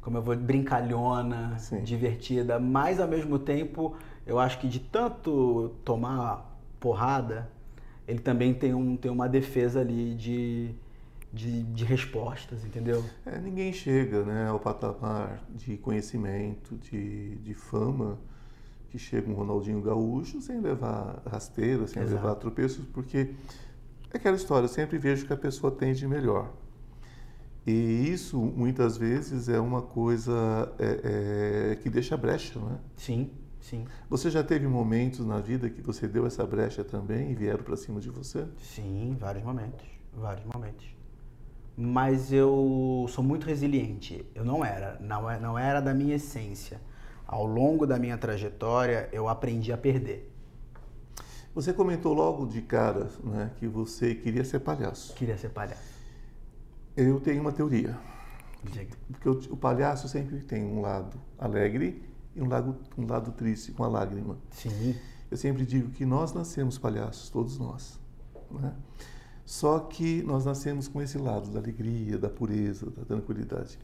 como 0.00 0.18
eu 0.18 0.22
vou, 0.22 0.36
brincalhona, 0.36 1.58
Sim. 1.58 1.82
divertida, 1.82 2.60
mas 2.60 3.00
ao 3.00 3.08
mesmo 3.08 3.38
tempo, 3.38 3.96
eu 4.24 4.38
acho 4.38 4.60
que 4.60 4.68
de 4.68 4.78
tanto 4.78 5.74
tomar 5.84 6.56
porrada, 6.78 7.50
ele 8.06 8.20
também 8.20 8.54
tem, 8.54 8.74
um, 8.74 8.96
tem 8.96 9.10
uma 9.10 9.28
defesa 9.28 9.80
ali 9.80 10.14
de, 10.14 10.72
de, 11.32 11.64
de 11.64 11.84
respostas, 11.84 12.64
entendeu? 12.64 13.02
É, 13.26 13.38
ninguém 13.40 13.72
chega 13.72 14.22
né, 14.22 14.46
ao 14.46 14.60
patamar 14.60 15.42
de 15.48 15.76
conhecimento, 15.78 16.76
de, 16.76 17.36
de 17.36 17.54
fama 17.54 18.18
que 18.94 18.98
chega 19.00 19.28
um 19.28 19.34
Ronaldinho 19.34 19.80
Gaúcho 19.82 20.40
sem 20.40 20.60
levar 20.60 21.20
rasteira, 21.26 21.84
sem 21.88 22.00
Exato. 22.00 22.14
levar 22.22 22.36
tropeços, 22.36 22.84
porque 22.92 23.34
é 24.12 24.16
aquela 24.16 24.36
história, 24.36 24.66
eu 24.66 24.68
sempre 24.68 24.98
vejo 24.98 25.26
que 25.26 25.32
a 25.32 25.36
pessoa 25.36 25.72
tem 25.72 25.92
de 25.92 26.06
melhor. 26.06 26.52
E 27.66 27.72
isso, 27.72 28.38
muitas 28.38 28.96
vezes, 28.96 29.48
é 29.48 29.58
uma 29.58 29.82
coisa 29.82 30.72
é, 30.78 31.72
é, 31.72 31.76
que 31.76 31.90
deixa 31.90 32.16
brecha, 32.16 32.60
né? 32.60 32.78
Sim, 32.96 33.32
sim, 33.60 33.84
Você 34.08 34.30
já 34.30 34.44
teve 34.44 34.68
momentos 34.68 35.26
na 35.26 35.40
vida 35.40 35.68
que 35.68 35.82
você 35.82 36.06
deu 36.06 36.24
essa 36.24 36.46
brecha 36.46 36.84
também 36.84 37.32
e 37.32 37.34
vieram 37.34 37.64
para 37.64 37.76
cima 37.76 38.00
de 38.00 38.10
você? 38.10 38.46
sim, 38.58 39.16
vários 39.18 39.42
momentos, 39.42 39.84
vários 40.12 40.44
momentos. 40.54 40.86
Mas 41.76 42.32
eu 42.32 43.06
sou 43.08 43.24
muito 43.24 43.44
resiliente. 43.44 44.24
Eu 44.36 44.44
não 44.44 44.64
era, 44.64 44.96
não, 45.00 45.28
é- 45.28 45.40
não 45.40 45.58
era 45.58 45.80
da 45.80 45.92
minha 45.92 46.14
essência. 46.14 46.80
Ao 47.34 47.44
longo 47.44 47.84
da 47.84 47.98
minha 47.98 48.16
trajetória, 48.16 49.08
eu 49.10 49.28
aprendi 49.28 49.72
a 49.72 49.76
perder. 49.76 50.32
Você 51.52 51.72
comentou 51.72 52.14
logo 52.14 52.46
de 52.46 52.62
cara 52.62 53.08
né, 53.24 53.50
que 53.56 53.66
você 53.66 54.14
queria 54.14 54.44
ser 54.44 54.60
palhaço. 54.60 55.12
Queria 55.14 55.36
ser 55.36 55.48
palhaço. 55.48 55.82
Eu 56.96 57.18
tenho 57.18 57.40
uma 57.40 57.50
teoria. 57.50 57.98
Diga. 58.62 58.96
Porque 59.10 59.28
o, 59.28 59.32
o 59.52 59.56
palhaço 59.56 60.08
sempre 60.08 60.38
tem 60.44 60.62
um 60.62 60.80
lado 60.80 61.20
alegre 61.36 62.08
e 62.36 62.40
um 62.40 62.46
lado, 62.46 62.76
um 62.96 63.04
lado 63.04 63.32
triste, 63.32 63.72
com 63.72 63.82
a 63.82 63.88
lágrima. 63.88 64.38
Sim, 64.52 64.94
Eu 65.28 65.36
sempre 65.36 65.66
digo 65.66 65.90
que 65.90 66.06
nós 66.06 66.32
nascemos 66.32 66.78
palhaços, 66.78 67.30
todos 67.30 67.58
nós. 67.58 67.98
Né? 68.48 68.72
Só 69.44 69.80
que 69.80 70.22
nós 70.22 70.44
nascemos 70.44 70.86
com 70.86 71.02
esse 71.02 71.18
lado 71.18 71.50
da 71.50 71.58
alegria, 71.58 72.16
da 72.16 72.30
pureza, 72.30 72.88
da 72.92 73.04
tranquilidade. 73.04 73.76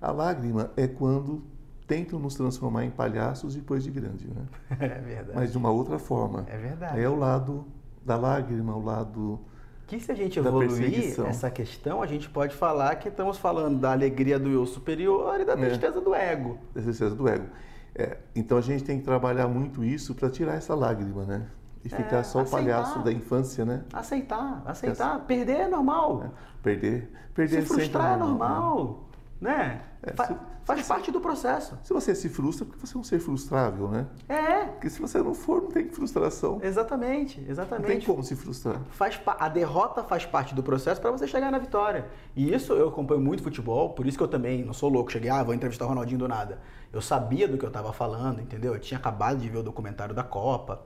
A 0.00 0.10
lágrima 0.10 0.72
é 0.76 0.88
quando 0.88 1.54
tentam 1.86 2.18
nos 2.18 2.34
transformar 2.34 2.84
em 2.84 2.90
palhaços 2.90 3.54
depois 3.54 3.84
de 3.84 3.90
grande, 3.90 4.26
né? 4.28 4.42
é 4.80 4.88
verdade. 5.00 5.30
mas 5.34 5.52
de 5.52 5.58
uma 5.58 5.70
outra 5.70 5.98
forma. 5.98 6.44
É 6.48 6.56
verdade. 6.56 7.00
É 7.00 7.08
o 7.08 7.14
lado 7.16 7.64
da 8.04 8.16
lágrima, 8.16 8.74
o 8.74 8.82
lado 8.84 9.40
Que 9.86 9.98
se 10.00 10.10
a 10.10 10.14
gente 10.14 10.38
evoluir 10.38 11.14
essa 11.26 11.50
questão, 11.50 12.02
a 12.02 12.06
gente 12.06 12.28
pode 12.28 12.54
falar 12.54 12.96
que 12.96 13.08
estamos 13.08 13.38
falando 13.38 13.78
da 13.78 13.92
alegria 13.92 14.38
do 14.38 14.48
eu 14.50 14.66
superior 14.66 15.40
e 15.40 15.44
da 15.44 15.52
É. 15.52 15.56
tristeza 15.56 16.00
do 16.00 16.14
ego. 16.14 16.58
da 16.74 16.82
tristeza 16.82 17.14
do 17.14 17.28
ego. 17.28 17.46
É, 17.94 18.18
então 18.34 18.58
a 18.58 18.60
gente 18.60 18.84
tem 18.84 18.98
que 18.98 19.04
trabalhar 19.04 19.48
muito 19.48 19.82
isso 19.84 20.14
para 20.14 20.28
tirar 20.28 20.54
essa 20.54 20.74
lágrima, 20.74 21.24
né? 21.24 21.46
E 21.84 21.88
ficar 21.88 22.16
É, 22.18 22.22
só 22.24 22.40
o 22.40 22.42
aceitar. 22.42 22.58
palhaço 22.64 22.98
da 23.04 23.12
infância, 23.12 23.64
né? 23.64 23.84
Aceitar, 23.92 24.60
aceitar. 24.66 25.20
Perder 25.20 25.60
é 25.60 25.68
normal. 25.68 26.32
Perder, 26.62 27.10
perder 27.32 27.62
Se 27.62 27.68
frustrar 27.68 28.08
é 28.14 28.16
né? 28.16 28.16
normal, 28.24 29.05
né? 29.40 29.82
É, 30.02 30.12
Fa- 30.14 30.26
se- 30.26 30.36
faz 30.64 30.82
se- 30.82 30.88
parte 30.88 31.10
do 31.12 31.20
processo. 31.20 31.78
Se 31.82 31.92
você 31.92 32.14
se 32.14 32.28
frustra, 32.28 32.64
porque 32.64 32.84
você 32.86 32.96
é 32.96 33.00
um 33.00 33.04
ser 33.04 33.18
frustrável, 33.18 33.88
né? 33.88 34.06
É, 34.28 34.64
Porque 34.66 34.88
se 34.90 35.00
você 35.00 35.18
não 35.22 35.34
for, 35.34 35.62
não 35.62 35.70
tem 35.70 35.88
frustração. 35.88 36.58
exatamente, 36.62 37.36
Não 37.38 37.44
tem 37.44 37.50
exatamente. 37.52 38.06
como 38.06 38.22
se 38.22 38.34
frustrar. 38.36 38.80
Faz 38.90 39.20
a 39.26 39.48
derrota 39.48 40.02
faz 40.04 40.24
parte 40.24 40.54
do 40.54 40.62
processo 40.62 41.00
para 41.00 41.10
você 41.10 41.26
chegar 41.26 41.50
na 41.50 41.58
vitória. 41.58 42.06
E 42.34 42.52
isso 42.54 42.72
eu 42.72 42.88
acompanho 42.88 43.20
muito 43.20 43.42
futebol, 43.42 43.90
por 43.90 44.06
isso 44.06 44.16
que 44.16 44.24
eu 44.24 44.28
também 44.28 44.64
não 44.64 44.72
sou 44.72 44.88
louco. 44.88 45.10
Cheguei, 45.12 45.30
ah, 45.30 45.42
vou 45.42 45.54
entrevistar 45.54 45.84
o 45.84 45.88
Ronaldinho 45.88 46.18
do 46.20 46.28
nada. 46.28 46.58
Eu 46.92 47.00
sabia 47.02 47.46
do 47.48 47.58
que 47.58 47.64
eu 47.64 47.68
estava 47.68 47.92
falando, 47.92 48.40
entendeu? 48.40 48.72
Eu 48.74 48.80
tinha 48.80 48.98
acabado 48.98 49.38
de 49.38 49.48
ver 49.48 49.58
o 49.58 49.62
documentário 49.62 50.14
da 50.14 50.22
Copa. 50.24 50.82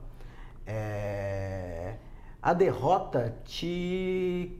É, 0.65 1.95
A 2.41 2.53
derrota 2.53 3.35
te 3.45 4.57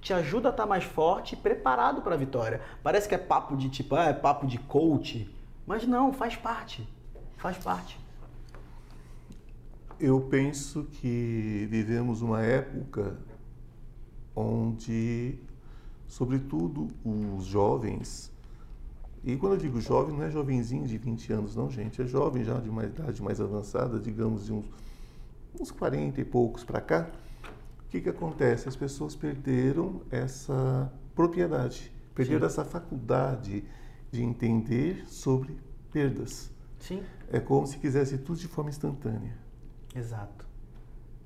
te 0.00 0.12
ajuda 0.12 0.48
a 0.48 0.50
estar 0.50 0.66
mais 0.66 0.84
forte 0.84 1.34
e 1.34 1.36
preparado 1.36 2.02
para 2.02 2.14
a 2.14 2.18
vitória. 2.18 2.60
Parece 2.82 3.08
que 3.08 3.14
é 3.14 3.18
papo 3.18 3.56
de 3.56 3.68
tipo, 3.68 3.94
ah, 3.94 4.04
é 4.04 4.12
papo 4.12 4.46
de 4.46 4.58
coach, 4.58 5.28
mas 5.66 5.86
não, 5.86 6.12
faz 6.12 6.36
parte. 6.36 6.88
Faz 7.36 7.56
parte. 7.58 7.98
Eu 10.00 10.20
penso 10.20 10.84
que 10.84 11.66
vivemos 11.70 12.22
uma 12.22 12.42
época 12.42 13.18
onde, 14.34 15.38
sobretudo, 16.06 16.88
os 17.04 17.44
jovens, 17.44 18.32
e 19.24 19.36
quando 19.36 19.54
eu 19.54 19.58
digo 19.58 19.80
jovem, 19.80 20.16
não 20.16 20.24
é 20.24 20.30
jovenzinho 20.30 20.86
de 20.86 20.96
20 20.96 21.32
anos, 21.32 21.56
não, 21.56 21.70
gente, 21.70 22.00
é 22.00 22.06
jovem 22.06 22.44
já 22.44 22.58
de 22.60 22.70
uma 22.70 22.84
idade 22.84 23.20
mais 23.22 23.40
avançada, 23.40 23.98
digamos 23.98 24.46
de 24.46 24.52
uns, 24.52 24.64
uns 25.60 25.70
40 25.70 26.20
e 26.20 26.24
poucos 26.24 26.62
para 26.62 26.80
cá, 26.80 27.10
o 27.88 27.90
que, 27.90 28.02
que 28.02 28.08
acontece? 28.10 28.68
As 28.68 28.76
pessoas 28.76 29.16
perderam 29.16 30.02
essa 30.10 30.92
propriedade, 31.14 31.90
perderam 32.14 32.40
Sim. 32.40 32.46
essa 32.46 32.64
faculdade 32.64 33.64
de 34.10 34.22
entender 34.22 35.06
sobre 35.06 35.58
perdas. 35.90 36.52
Sim. 36.78 37.02
É 37.32 37.40
como 37.40 37.66
se 37.66 37.78
quisesse 37.78 38.18
tudo 38.18 38.38
de 38.38 38.46
forma 38.46 38.68
instantânea. 38.68 39.34
Exato. 39.96 40.46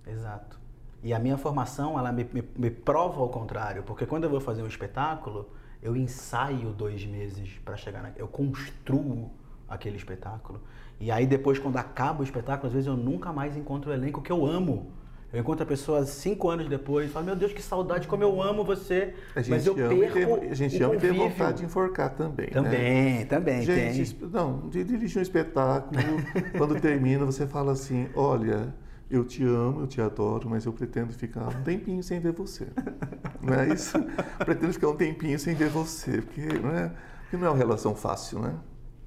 Exato. 0.06 0.60
E 1.02 1.12
a 1.12 1.18
minha 1.18 1.36
formação, 1.36 1.98
ela 1.98 2.12
me, 2.12 2.22
me, 2.32 2.44
me 2.56 2.70
prova 2.70 3.20
ao 3.20 3.28
contrário, 3.28 3.82
porque 3.82 4.06
quando 4.06 4.22
eu 4.22 4.30
vou 4.30 4.40
fazer 4.40 4.62
um 4.62 4.68
espetáculo, 4.68 5.50
eu 5.82 5.96
ensaio 5.96 6.70
dois 6.72 7.04
meses 7.04 7.58
para 7.64 7.76
chegar 7.76 8.04
na... 8.04 8.12
Eu 8.14 8.28
construo 8.28 9.32
aquele 9.68 9.96
espetáculo. 9.96 10.60
E 11.00 11.10
aí 11.10 11.26
depois, 11.26 11.58
quando 11.58 11.76
acaba 11.76 12.20
o 12.20 12.22
espetáculo, 12.22 12.68
às 12.68 12.72
vezes 12.72 12.86
eu 12.86 12.96
nunca 12.96 13.32
mais 13.32 13.56
encontro 13.56 13.90
o 13.90 13.92
elenco 13.92 14.22
que 14.22 14.30
eu 14.30 14.46
amo. 14.46 14.92
Eu 15.32 15.40
encontro 15.40 15.62
a 15.62 15.66
pessoa 15.66 16.04
cinco 16.04 16.50
anos 16.50 16.68
depois 16.68 17.08
e 17.08 17.12
falo, 17.12 17.24
meu 17.24 17.36
Deus, 17.36 17.54
que 17.54 17.62
saudade, 17.62 18.06
como 18.06 18.22
eu 18.22 18.42
amo 18.42 18.62
você. 18.62 19.14
Mas 19.48 19.66
eu 19.66 19.74
perco 19.74 20.40
A 20.50 20.54
gente 20.54 20.82
ama 20.82 20.96
tem 20.96 21.10
vontade 21.10 21.58
de 21.58 21.64
enforcar 21.64 22.10
também. 22.10 22.48
Também, 22.48 23.20
né? 23.20 23.24
também. 23.24 23.62
Gente, 23.62 24.14
tem. 24.14 24.28
não, 24.28 24.68
de 24.68 24.84
dirigir 24.84 25.18
um 25.18 25.22
espetáculo, 25.22 26.02
quando 26.58 26.78
termina, 26.78 27.24
você 27.24 27.46
fala 27.46 27.72
assim, 27.72 28.08
olha, 28.14 28.74
eu 29.10 29.24
te 29.24 29.42
amo, 29.42 29.80
eu 29.80 29.86
te 29.86 30.02
adoro, 30.02 30.50
mas 30.50 30.66
eu 30.66 30.72
pretendo 30.72 31.14
ficar 31.14 31.48
um 31.48 31.62
tempinho 31.62 32.02
sem 32.02 32.20
ver 32.20 32.32
você. 32.32 32.66
Não 33.40 33.54
é 33.54 33.72
isso? 33.72 33.98
pretendo 34.44 34.72
ficar 34.74 34.88
um 34.90 34.96
tempinho 34.96 35.38
sem 35.38 35.54
ver 35.54 35.68
você, 35.70 36.20
porque 36.20 36.42
não 36.60 36.70
é, 36.70 36.92
porque 37.22 37.36
não 37.36 37.48
é 37.48 37.50
uma 37.50 37.56
relação 37.56 37.92
fácil, 37.92 38.38
né? 38.38 38.54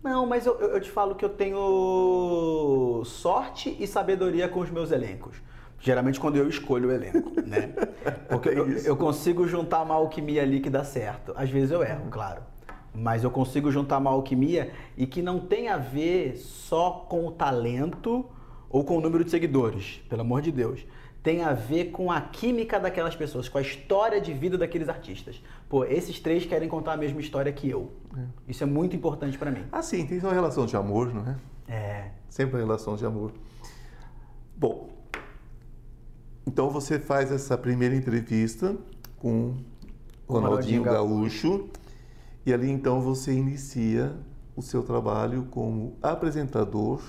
Não, 0.04 0.26
mas 0.26 0.46
eu, 0.46 0.60
eu 0.60 0.82
te 0.82 0.92
falo 0.92 1.16
que 1.16 1.24
eu 1.24 1.30
tenho 1.30 3.02
sorte 3.06 3.76
e 3.80 3.88
sabedoria 3.88 4.50
com 4.50 4.60
os 4.60 4.70
meus 4.70 4.92
elencos. 4.92 5.42
Geralmente 5.80 6.20
quando 6.20 6.38
eu 6.38 6.48
escolho 6.50 6.90
o 6.90 6.92
elenco, 6.92 7.42
né? 7.42 7.74
Porque 8.30 8.50
eu, 8.50 8.68
eu, 8.70 8.96
consigo 8.98 9.48
juntar 9.48 9.82
uma 9.82 9.96
alquimia 9.96 10.42
ali 10.42 10.60
que 10.60 10.70
dá 10.70 10.84
certo. 10.84 11.34
Às 11.36 11.50
vezes 11.50 11.72
eu 11.72 11.84
erro, 11.84 12.08
claro. 12.10 12.42
Mas 12.94 13.24
eu 13.24 13.30
consigo 13.30 13.70
juntar 13.72 13.98
uma 13.98 14.12
alquimia 14.12 14.72
e 14.98 15.06
que 15.06 15.22
não 15.22 15.40
tem 15.40 15.68
a 15.68 15.78
ver 15.78 16.38
só 16.38 17.06
com 17.10 17.28
o 17.28 17.32
talento 17.32 18.26
ou 18.70 18.84
com 18.84 18.98
o 18.98 19.02
número 19.02 19.24
de 19.24 19.32
seguidores, 19.32 20.02
pelo 20.10 20.22
amor 20.22 20.42
de 20.42 20.52
Deus. 20.52 20.86
Tem 21.22 21.44
a 21.44 21.54
ver 21.54 21.86
com 21.86 22.12
a 22.12 22.22
química 22.22 22.80
daquelas 22.80 23.16
pessoas, 23.16 23.50
com 23.50 23.58
a 23.58 23.62
história 23.62 24.22
de 24.22 24.32
vida 24.32 24.58
daqueles 24.58 24.88
artistas. 24.88 25.42
Pô, 25.68 25.84
esses 25.84 26.20
três 26.20 26.46
querem 26.46 26.70
contar 26.70 26.94
a 26.94 26.98
mesma 26.98 27.20
história 27.20 27.52
que 27.52 27.70
eu. 27.70 27.92
É. 28.16 28.22
Isso 28.48 28.64
é 28.64 28.68
muito 28.68 28.96
importante 28.96 29.38
para 29.38 29.50
mim. 29.50 29.64
Ah, 29.72 29.82
sim, 29.82 30.06
tem 30.06 30.20
uma 30.20 30.34
relação 30.34 30.66
de 30.66 30.78
amor, 30.78 31.14
não 31.14 31.26
é? 31.28 31.36
É. 31.68 32.12
Sempre 32.30 32.56
uma 32.56 32.62
relação 32.62 32.96
de 32.96 33.06
amor. 33.06 33.32
Bom, 34.56 34.90
então 36.48 36.70
você 36.70 37.00
faz 37.00 37.32
essa 37.32 37.58
primeira 37.58 37.96
entrevista 37.96 38.76
com 39.18 39.56
Ronaldinho, 40.28 40.84
Ronaldinho 40.84 40.84
Gaúcho 40.84 41.70
e 42.46 42.54
ali 42.54 42.70
então 42.70 43.02
você 43.02 43.34
inicia 43.34 44.16
o 44.56 44.62
seu 44.62 44.84
trabalho 44.84 45.48
como 45.52 45.98
apresentador 46.02 47.02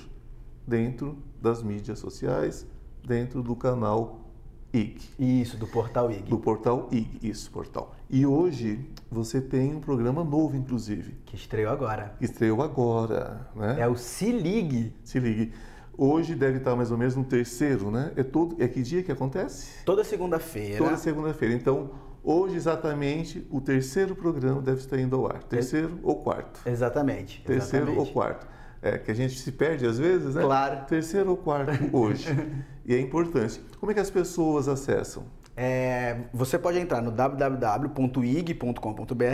dentro 0.67 1.17
das 1.41 1.63
mídias 1.63 1.99
sociais, 1.99 2.67
dentro 3.07 3.43
do 3.43 3.55
canal 3.55 4.27
IG. 4.73 4.99
Isso, 5.19 5.57
do 5.57 5.67
portal 5.67 6.11
IG. 6.11 6.23
Do 6.25 6.39
portal 6.39 6.89
IG, 6.91 7.19
isso, 7.23 7.51
portal. 7.51 7.95
E 8.11 8.27
hoje 8.27 8.91
você 9.11 9.41
tem 9.41 9.75
um 9.75 9.81
programa 9.81 10.25
novo, 10.25 10.57
inclusive. 10.57 11.17
Que 11.25 11.37
estreou 11.37 11.71
agora. 11.73 12.15
Que 12.19 12.25
estreou 12.25 12.63
agora, 12.63 13.49
né? 13.55 13.77
É 13.79 13.89
o 13.89 13.97
Se 13.97 14.33
Ligue. 14.33 14.93
Se 15.05 15.19
Ligue. 15.21 15.53
Hoje 15.99 16.35
deve 16.35 16.59
estar 16.59 16.77
mais 16.77 16.91
ou 16.91 16.99
menos 16.99 17.17
no 17.17 17.25
terceiro, 17.25 17.91
né? 17.91 18.13
É, 18.17 18.23
todo, 18.23 18.63
é 18.63 18.69
que 18.69 18.83
dia 18.83 19.03
que 19.03 19.11
acontece? 19.11 19.83
Toda 19.85 20.05
segunda-feira. 20.05 20.77
Toda 20.77 20.97
segunda-feira. 20.99 21.55
Então, 21.55 21.91
hoje 22.23 22.55
exatamente 22.57 23.47
o 23.51 23.63
terceiro 23.63 24.15
programa 24.15 24.61
deve 24.61 24.81
estar 24.81 24.99
indo 24.99 25.17
ao 25.17 25.27
ar. 25.27 25.43
Terceiro 25.45 25.95
é... 25.97 26.01
ou 26.03 26.17
quarto? 26.17 26.61
Exatamente. 26.67 27.43
Terceiro 27.47 27.87
exatamente. 27.87 28.09
ou 28.09 28.13
quarto. 28.13 28.47
É, 28.83 28.99
que 28.99 29.11
a 29.11 29.15
gente 29.15 29.39
se 29.39 29.51
perde 29.51 29.87
às 29.87 29.99
vezes, 29.99 30.35
né? 30.35 30.43
Claro. 30.43 30.85
Terceiro 30.87 31.31
ou 31.31 31.37
quarto 31.39 31.97
hoje. 31.97 32.29
e 32.85 32.95
é 32.95 33.01
importante. 33.01 33.59
Como 33.81 33.91
é 33.91 33.95
que 33.95 34.01
as 34.01 34.11
pessoas 34.11 34.69
acessam? 34.69 35.25
É, 35.57 36.25
você 36.35 36.59
pode 36.59 36.79
entrar 36.79 37.01
no 37.01 37.11
www.ig.com.br, 37.11 38.75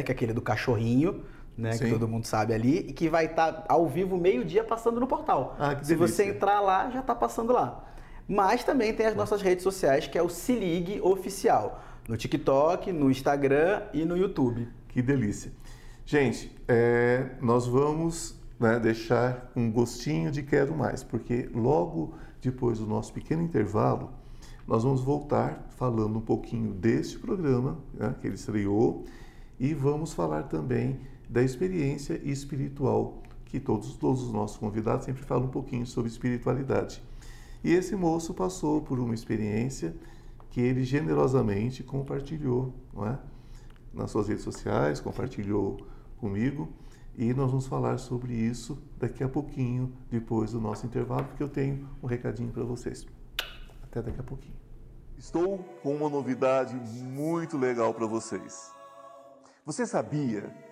que 0.05 0.13
é 0.13 0.15
aquele 0.15 0.33
do 0.33 0.41
cachorrinho, 0.41 1.25
né, 1.57 1.77
que 1.77 1.89
todo 1.89 2.09
mundo 2.09 2.27
sabe 2.27 2.55
ali, 2.55 2.79
e 2.79 2.93
que 2.93 3.09
vai 3.09 3.27
estar 3.27 3.53
tá 3.53 3.65
ao 3.69 3.89
vivo 3.89 4.17
meio-dia 4.17 4.65
passando 4.65 4.99
no 4.99 5.07
portal. 5.07 5.57
Ah, 5.59 5.77
Se 5.83 5.95
você 5.95 6.25
entrar 6.25 6.61
lá, 6.61 6.91
já 6.91 7.01
está 7.01 7.15
passando 7.15 7.53
lá. 7.53 7.85
Mas 8.29 8.65
também 8.65 8.95
tem 8.95 9.07
as 9.07 9.15
nossas 9.15 9.43
redes 9.43 9.63
sociais, 9.63 10.07
que 10.07 10.17
é 10.17 10.23
o 10.23 10.29
Se 10.29 10.55
Ligue 10.55 11.01
Oficial, 11.01 11.83
no 12.09 12.17
TikTok, 12.17 12.93
no 12.93 13.11
Instagram 13.11 13.83
e 13.93 14.05
no 14.05 14.17
YouTube. 14.17 14.69
Que 14.89 15.03
delícia. 15.03 15.53
Gente, 16.05 16.55
é, 16.67 17.31
nós 17.41 17.67
vamos 17.67 18.41
né, 18.59 18.79
deixar 18.79 19.51
um 19.55 19.71
gostinho 19.71 20.31
de 20.31 20.43
quero 20.43 20.75
mais, 20.75 21.03
porque 21.03 21.49
logo 21.55 22.15
depois 22.41 22.79
do 22.79 22.87
nosso 22.87 23.13
pequeno 23.13 23.43
intervalo, 23.43 24.11
nós 24.67 24.83
vamos 24.83 25.01
voltar 25.03 25.65
falando 25.77 26.19
um 26.19 26.21
pouquinho 26.21 26.73
deste 26.73 27.19
programa 27.19 27.79
né, 27.95 28.15
que 28.21 28.27
ele 28.27 28.35
estreou 28.35 29.05
e 29.59 29.75
vamos 29.75 30.13
falar 30.13 30.45
também 30.45 31.01
da 31.33 31.43
experiência 31.43 32.21
espiritual, 32.23 33.23
que 33.47 33.59
todos, 33.59 33.97
todos 33.97 34.23
os 34.23 34.31
nossos 34.31 34.59
convidados 34.59 35.07
sempre 35.07 35.23
falam 35.23 35.47
um 35.47 35.51
pouquinho 35.51 35.87
sobre 35.87 36.11
espiritualidade. 36.11 37.03
E 37.65 37.73
esse 37.73 37.97
moço 37.97 38.35
passou 38.35 38.83
por 38.83 39.01
uma 39.01 39.15
experiência 39.15 39.97
que 40.51 40.61
ele 40.61 40.85
generosamente 40.85 41.83
compartilhou 41.83 42.75
é? 43.07 43.17
nas 43.95 44.11
suas 44.11 44.29
redes 44.29 44.45
sociais, 44.45 45.01
compartilhou 45.01 45.79
comigo. 46.19 46.69
E 47.17 47.33
nós 47.33 47.51
vamos 47.51 47.67
falar 47.67 47.97
sobre 47.97 48.35
isso 48.35 48.77
daqui 48.99 49.25
a 49.25 49.29
pouquinho, 49.29 49.91
depois 50.11 50.53
do 50.53 50.61
nosso 50.61 50.85
intervalo, 50.85 51.25
porque 51.25 51.43
eu 51.43 51.49
tenho 51.49 51.89
um 52.03 52.07
recadinho 52.07 52.53
para 52.53 52.63
vocês. 52.63 53.07
Até 53.83 54.03
daqui 54.03 54.21
a 54.21 54.23
pouquinho. 54.23 54.57
Estou 55.17 55.59
com 55.83 55.97
uma 55.97 56.11
novidade 56.11 56.75
muito 56.75 57.57
legal 57.57 57.95
para 57.95 58.07
vocês. 58.07 58.71
Você 59.65 59.87
sabia 59.87 60.72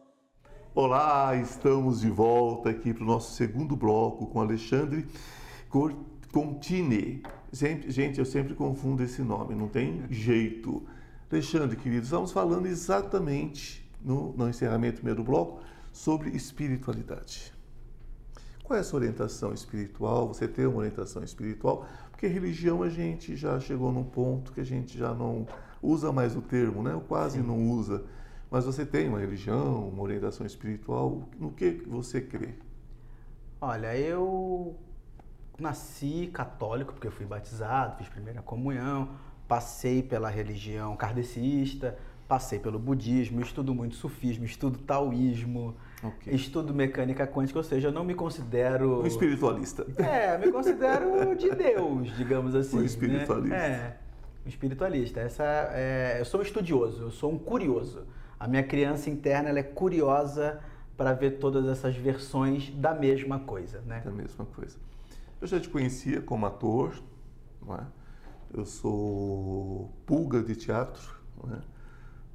Olá, 0.73 1.35
estamos 1.35 1.99
de 1.99 2.09
volta 2.09 2.69
aqui 2.69 2.93
para 2.93 3.03
o 3.03 3.05
nosso 3.05 3.33
segundo 3.33 3.75
bloco 3.75 4.25
com 4.27 4.39
Alexandre 4.39 5.05
Contini. 6.31 7.21
Gente, 7.51 7.91
gente, 7.91 8.19
eu 8.19 8.25
sempre 8.25 8.55
confundo 8.55 9.03
esse 9.03 9.21
nome, 9.21 9.53
não 9.53 9.67
tem 9.67 10.05
jeito. 10.09 10.81
Alexandre, 11.29 11.75
querido, 11.75 12.05
estamos 12.05 12.31
falando 12.31 12.67
exatamente 12.67 13.85
no, 14.01 14.31
no 14.31 14.47
encerramento 14.47 14.93
do 14.93 14.97
primeiro 14.99 15.25
bloco 15.25 15.59
sobre 15.91 16.29
espiritualidade. 16.29 17.53
Qual 18.63 18.77
é 18.77 18.79
a 18.79 18.83
sua 18.83 19.01
orientação 19.01 19.51
espiritual? 19.51 20.29
Você 20.29 20.47
tem 20.47 20.65
uma 20.65 20.77
orientação 20.77 21.21
espiritual? 21.21 21.85
Porque 22.11 22.27
religião 22.27 22.81
a 22.81 22.87
gente 22.87 23.35
já 23.35 23.59
chegou 23.59 23.91
num 23.91 24.05
ponto 24.05 24.53
que 24.53 24.61
a 24.61 24.65
gente 24.65 24.97
já 24.97 25.13
não 25.13 25.45
usa 25.83 26.13
mais 26.13 26.33
o 26.33 26.41
termo, 26.41 26.81
né? 26.81 26.95
Ou 26.95 27.01
quase 27.01 27.41
Sim. 27.41 27.45
não 27.45 27.61
usa. 27.71 28.05
Mas 28.51 28.65
você 28.65 28.85
tem 28.85 29.07
uma 29.07 29.19
religião, 29.19 29.87
uma 29.87 30.03
orientação 30.03 30.45
espiritual? 30.45 31.29
No 31.39 31.51
que 31.51 31.71
você 31.87 32.21
crê? 32.21 32.49
Olha, 33.61 33.97
eu 33.97 34.75
nasci 35.57 36.29
católico, 36.33 36.93
porque 36.93 37.07
eu 37.07 37.11
fui 37.11 37.25
batizado, 37.25 37.97
fiz 37.97 38.09
primeira 38.09 38.41
comunhão, 38.41 39.09
passei 39.47 40.03
pela 40.03 40.29
religião 40.29 40.95
kardecista, 40.97 41.97
Passei 42.31 42.59
pelo 42.59 42.79
budismo, 42.79 43.41
estudo 43.41 43.75
muito 43.75 43.97
sufismo, 43.97 44.45
estudo 44.45 44.79
taoísmo, 44.79 45.75
okay. 46.01 46.33
estudo 46.33 46.73
mecânica 46.73 47.27
quântica, 47.27 47.59
ou 47.59 47.63
seja, 47.63 47.89
eu 47.89 47.91
não 47.91 48.05
me 48.05 48.15
considero. 48.15 49.01
Um 49.01 49.05
espiritualista. 49.05 49.85
É, 49.97 50.37
me 50.37 50.49
considero 50.49 51.35
de 51.35 51.49
Deus, 51.49 52.15
digamos 52.15 52.55
assim. 52.55 52.79
Um 52.79 52.85
espiritualista. 52.85 53.57
Né? 53.57 53.57
É, 53.57 53.97
um 54.45 54.47
espiritualista. 54.47 55.19
Essa 55.19 55.43
é... 55.73 56.21
Eu 56.21 56.23
sou 56.23 56.39
um 56.39 56.43
estudioso, 56.43 57.03
eu 57.03 57.11
sou 57.11 57.33
um 57.33 57.37
curioso. 57.37 58.07
A 58.41 58.47
minha 58.47 58.63
criança 58.63 59.07
interna 59.07 59.49
ela 59.49 59.59
é 59.59 59.63
curiosa 59.63 60.59
para 60.97 61.13
ver 61.13 61.37
todas 61.37 61.67
essas 61.67 61.95
versões 61.95 62.71
da 62.71 62.91
mesma 62.91 63.37
coisa, 63.37 63.81
né? 63.81 64.01
Da 64.03 64.09
mesma 64.09 64.45
coisa. 64.45 64.79
Eu 65.39 65.45
já 65.45 65.59
te 65.59 65.69
conhecia 65.69 66.23
como 66.23 66.47
ator, 66.47 66.91
não 67.61 67.75
é? 67.75 67.85
Eu 68.51 68.65
sou 68.65 69.93
pulga 70.07 70.41
de 70.41 70.55
teatro, 70.55 71.19
não 71.37 71.53
é? 71.55 71.59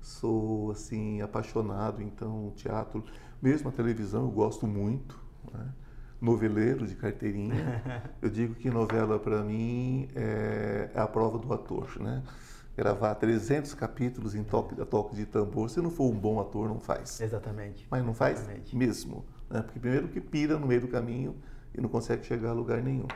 Sou 0.01 0.71
assim 0.71 1.23
apaixonado, 1.23 2.01
então 2.01 2.53
teatro, 2.55 3.05
mesmo 3.43 3.69
a 3.69 3.73
televisão 3.73 4.27
eu 4.27 4.31
gosto 4.31 4.65
muito, 4.65 5.21
é? 5.53 5.67
noveleiro 6.21 6.87
de 6.87 6.95
carteirinha. 6.95 7.83
Eu 8.23 8.31
digo 8.31 8.55
que 8.55 8.71
novela 8.71 9.19
para 9.19 9.43
mim 9.43 10.09
é, 10.15 10.89
é 10.95 11.01
a 11.01 11.07
prova 11.07 11.37
do 11.37 11.53
ator, 11.53 12.01
né? 12.01 12.23
Gravar 12.77 13.15
300 13.15 13.73
capítulos 13.75 14.35
em 14.35 14.45
toque, 14.45 14.81
a 14.81 14.85
toque 14.85 15.17
de 15.17 15.25
tambor, 15.25 15.71
se 15.71 15.81
não 15.81 15.91
for 15.91 16.13
um 16.13 16.19
bom 16.19 16.39
ator, 16.39 16.69
não 16.69 16.79
faz. 16.79 17.21
Exatamente. 17.21 17.87
Mas 17.91 18.05
não 18.05 18.13
faz 18.13 18.39
Exatamente. 18.39 18.77
mesmo. 18.77 19.25
Né? 19.49 19.63
Porque 19.63 19.81
primeiro 19.81 20.09
que 20.09 20.21
pira 20.21 20.59
no 20.59 20.67
meio 20.67 20.83
do 20.83 20.89
caminho 20.89 21.35
e 21.75 21.81
não 21.81 21.89
consegue 21.89 22.25
chegar 22.27 22.51
a 22.51 22.53
lugar 22.53 22.83
nenhum. 22.83 23.07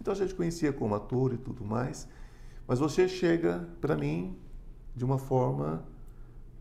Então 0.00 0.12
a 0.12 0.16
gente 0.16 0.34
conhecia 0.34 0.72
como 0.72 0.94
ator 0.94 1.32
e 1.32 1.38
tudo 1.38 1.64
mais, 1.64 2.08
mas 2.66 2.80
você 2.80 3.08
chega 3.08 3.68
para 3.80 3.96
mim 3.96 4.36
de 4.94 5.04
uma 5.04 5.18
forma 5.18 5.84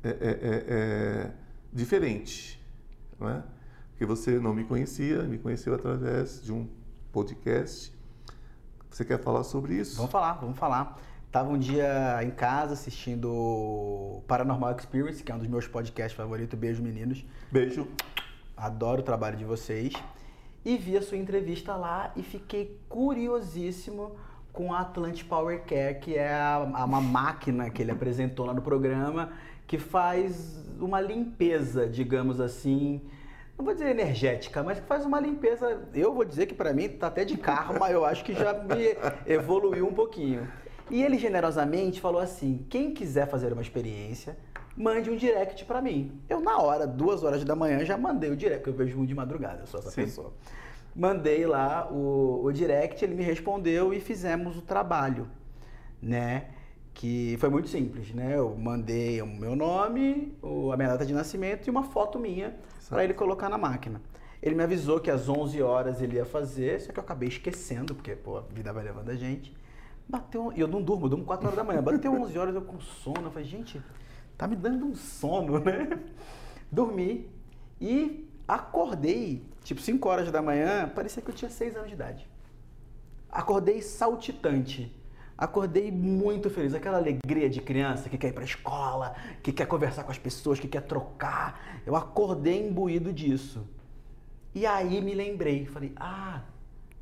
é, 0.04 0.10
é, 0.10 0.12
é, 0.12 0.66
é, 0.68 1.32
diferente, 1.74 2.64
não 3.20 3.30
é? 3.30 3.44
Porque 3.90 4.06
você 4.06 4.38
não 4.40 4.54
me 4.54 4.64
conhecia, 4.66 5.24
me 5.24 5.38
conheceu 5.38 5.74
através 5.74 6.44
de 6.44 6.52
um 6.52 6.68
podcast. 7.12 7.96
Você 8.90 9.04
quer 9.04 9.20
falar 9.20 9.44
sobre 9.44 9.76
isso? 9.76 9.96
Vamos 9.98 10.12
falar, 10.12 10.34
vamos 10.34 10.58
falar. 10.58 10.98
Tava 11.36 11.50
um 11.50 11.58
dia 11.58 12.24
em 12.24 12.32
casa 12.32 12.72
assistindo 12.72 14.24
Paranormal 14.26 14.74
Experience, 14.78 15.22
que 15.22 15.30
é 15.30 15.36
um 15.36 15.38
dos 15.38 15.50
meus 15.50 15.68
podcasts 15.68 16.16
favoritos. 16.16 16.58
Beijo, 16.58 16.82
meninos. 16.82 17.26
Beijo. 17.52 17.90
Adoro 18.56 19.02
o 19.02 19.04
trabalho 19.04 19.36
de 19.36 19.44
vocês. 19.44 19.92
E 20.64 20.78
vi 20.78 20.96
a 20.96 21.02
sua 21.02 21.18
entrevista 21.18 21.76
lá 21.76 22.14
e 22.16 22.24
fiquei 22.24 22.80
curiosíssimo 22.88 24.16
com 24.54 24.74
a 24.74 24.80
Atlantic 24.80 25.28
Power 25.28 25.62
Care, 25.66 26.00
que 26.00 26.16
é 26.16 26.34
a, 26.34 26.60
uma 26.86 27.02
máquina 27.02 27.70
que 27.70 27.82
ele 27.82 27.92
apresentou 27.92 28.46
lá 28.46 28.54
no 28.54 28.62
programa, 28.62 29.34
que 29.68 29.78
faz 29.78 30.64
uma 30.80 31.02
limpeza, 31.02 31.86
digamos 31.86 32.40
assim, 32.40 33.02
não 33.58 33.66
vou 33.66 33.74
dizer 33.74 33.90
energética, 33.90 34.64
mas 34.64 34.80
que 34.80 34.88
faz 34.88 35.06
uma 35.06 35.20
limpeza. 35.20 35.82
Eu 35.94 36.14
vou 36.14 36.24
dizer 36.24 36.46
que 36.46 36.54
para 36.54 36.72
mim 36.72 36.88
tá 36.88 37.08
até 37.08 37.26
de 37.26 37.36
karma, 37.36 37.92
eu 37.92 38.06
acho 38.06 38.24
que 38.24 38.34
já 38.34 38.54
me 38.54 38.96
evoluiu 39.28 39.86
um 39.86 39.94
pouquinho. 39.94 40.48
E 40.90 41.02
ele 41.02 41.18
generosamente 41.18 42.00
falou 42.00 42.22
assim: 42.22 42.66
quem 42.70 42.94
quiser 42.94 43.28
fazer 43.28 43.52
uma 43.54 43.62
experiência, 43.62 44.38
mande 44.76 45.10
um 45.10 45.16
direct 45.16 45.66
para 45.66 45.82
mim. 45.82 46.20
Eu, 46.30 46.40
na 46.40 46.58
hora, 46.60 46.86
duas 46.86 47.24
horas 47.24 47.44
da 47.44 47.56
manhã, 47.56 47.84
já 47.84 47.98
mandei 47.98 48.30
o 48.30 48.36
direct, 48.36 48.68
eu 48.68 48.74
vejo 48.74 48.98
muito 48.98 49.10
de 49.10 49.16
madrugada, 49.16 49.62
eu 49.62 49.68
sou 49.68 49.80
essa 49.80 49.92
Sim. 49.92 50.04
pessoa. 50.04 50.34
Mandei 50.96 51.46
lá 51.46 51.90
o, 51.92 52.42
o 52.44 52.52
direct, 52.52 53.04
ele 53.04 53.16
me 53.16 53.24
respondeu 53.24 53.94
e 53.94 54.00
fizemos 54.00 54.58
o 54.58 54.62
trabalho, 54.62 55.28
né? 56.02 56.48
Que 56.94 57.36
foi 57.40 57.50
muito 57.50 57.68
simples, 57.68 58.14
né? 58.14 58.38
Eu 58.38 58.56
mandei 58.56 59.22
o 59.22 59.28
meu 59.28 59.56
nome, 59.56 60.34
a 60.72 60.78
minha 60.78 60.90
data 60.90 61.06
de 61.06 61.14
nascimento 61.14 61.68
e 61.68 61.70
uma 61.70 61.84
foto 61.84 62.18
minha 62.18 62.56
para 62.88 63.04
ele 63.04 63.14
colocar 63.14 63.50
na 63.50 63.58
máquina. 63.58 64.02
Ele 64.42 64.56
me 64.56 64.64
avisou 64.64 65.00
que 65.00 65.12
às 65.12 65.28
11 65.28 65.62
horas 65.62 66.02
ele 66.02 66.16
ia 66.16 66.26
fazer, 66.26 66.80
só 66.80 66.94
que 66.94 67.00
eu 67.00 67.04
acabei 67.04 67.28
esquecendo, 67.28 67.94
porque 67.96 68.16
pô, 68.16 68.38
a 68.38 68.42
vida 68.42 68.72
vai 68.72 68.84
levando 68.84 69.10
a 69.10 69.16
gente. 69.16 69.54
Bateu, 70.08 70.54
e 70.56 70.60
eu 70.60 70.68
não 70.68 70.82
durmo, 70.82 71.06
eu 71.06 71.10
durmo 71.10 71.26
4 71.26 71.48
horas 71.48 71.58
da 71.58 71.64
manhã. 71.64 71.82
Bateu 71.82 72.14
11 72.14 72.38
horas, 72.38 72.56
eu 72.56 72.62
com 72.62 72.80
sono. 72.80 73.24
Eu 73.24 73.32
falei, 73.32 73.48
gente, 73.48 73.82
tá 74.38 74.48
me 74.48 74.56
dando 74.56 74.86
um 74.86 74.96
sono, 74.96 75.60
né? 75.60 76.00
Dormi 76.72 77.30
e 77.82 78.30
acordei, 78.48 79.44
tipo 79.64 79.82
5 79.82 80.08
horas 80.08 80.32
da 80.32 80.42
manhã, 80.42 80.88
parecia 80.88 81.22
que 81.22 81.30
eu 81.30 81.36
tinha 81.36 81.50
6 81.50 81.76
anos 81.76 81.88
de 81.90 81.96
idade. 81.96 82.30
Acordei 83.30 83.82
saltitante. 83.82 84.96
Acordei 85.38 85.92
muito 85.92 86.50
feliz, 86.50 86.74
aquela 86.74 86.98
alegria 86.98 87.50
de 87.50 87.60
criança 87.60 88.08
que 88.08 88.18
quer 88.18 88.30
ir 88.30 88.34
para 88.34 88.44
a 88.44 88.46
escola, 88.46 89.16
que 89.44 89.52
quer 89.52 89.66
conversar 89.66 90.06
com 90.06 90.12
as 90.12 90.18
pessoas, 90.18 90.62
que 90.62 90.68
quer 90.68 90.84
trocar. 90.84 91.82
Eu 91.86 91.94
acordei 91.94 92.66
imbuído 92.66 93.12
disso. 93.12 93.68
E 94.54 94.66
aí 94.66 95.02
me 95.02 95.14
lembrei, 95.14 95.66
falei: 95.66 95.92
"Ah, 95.98 96.44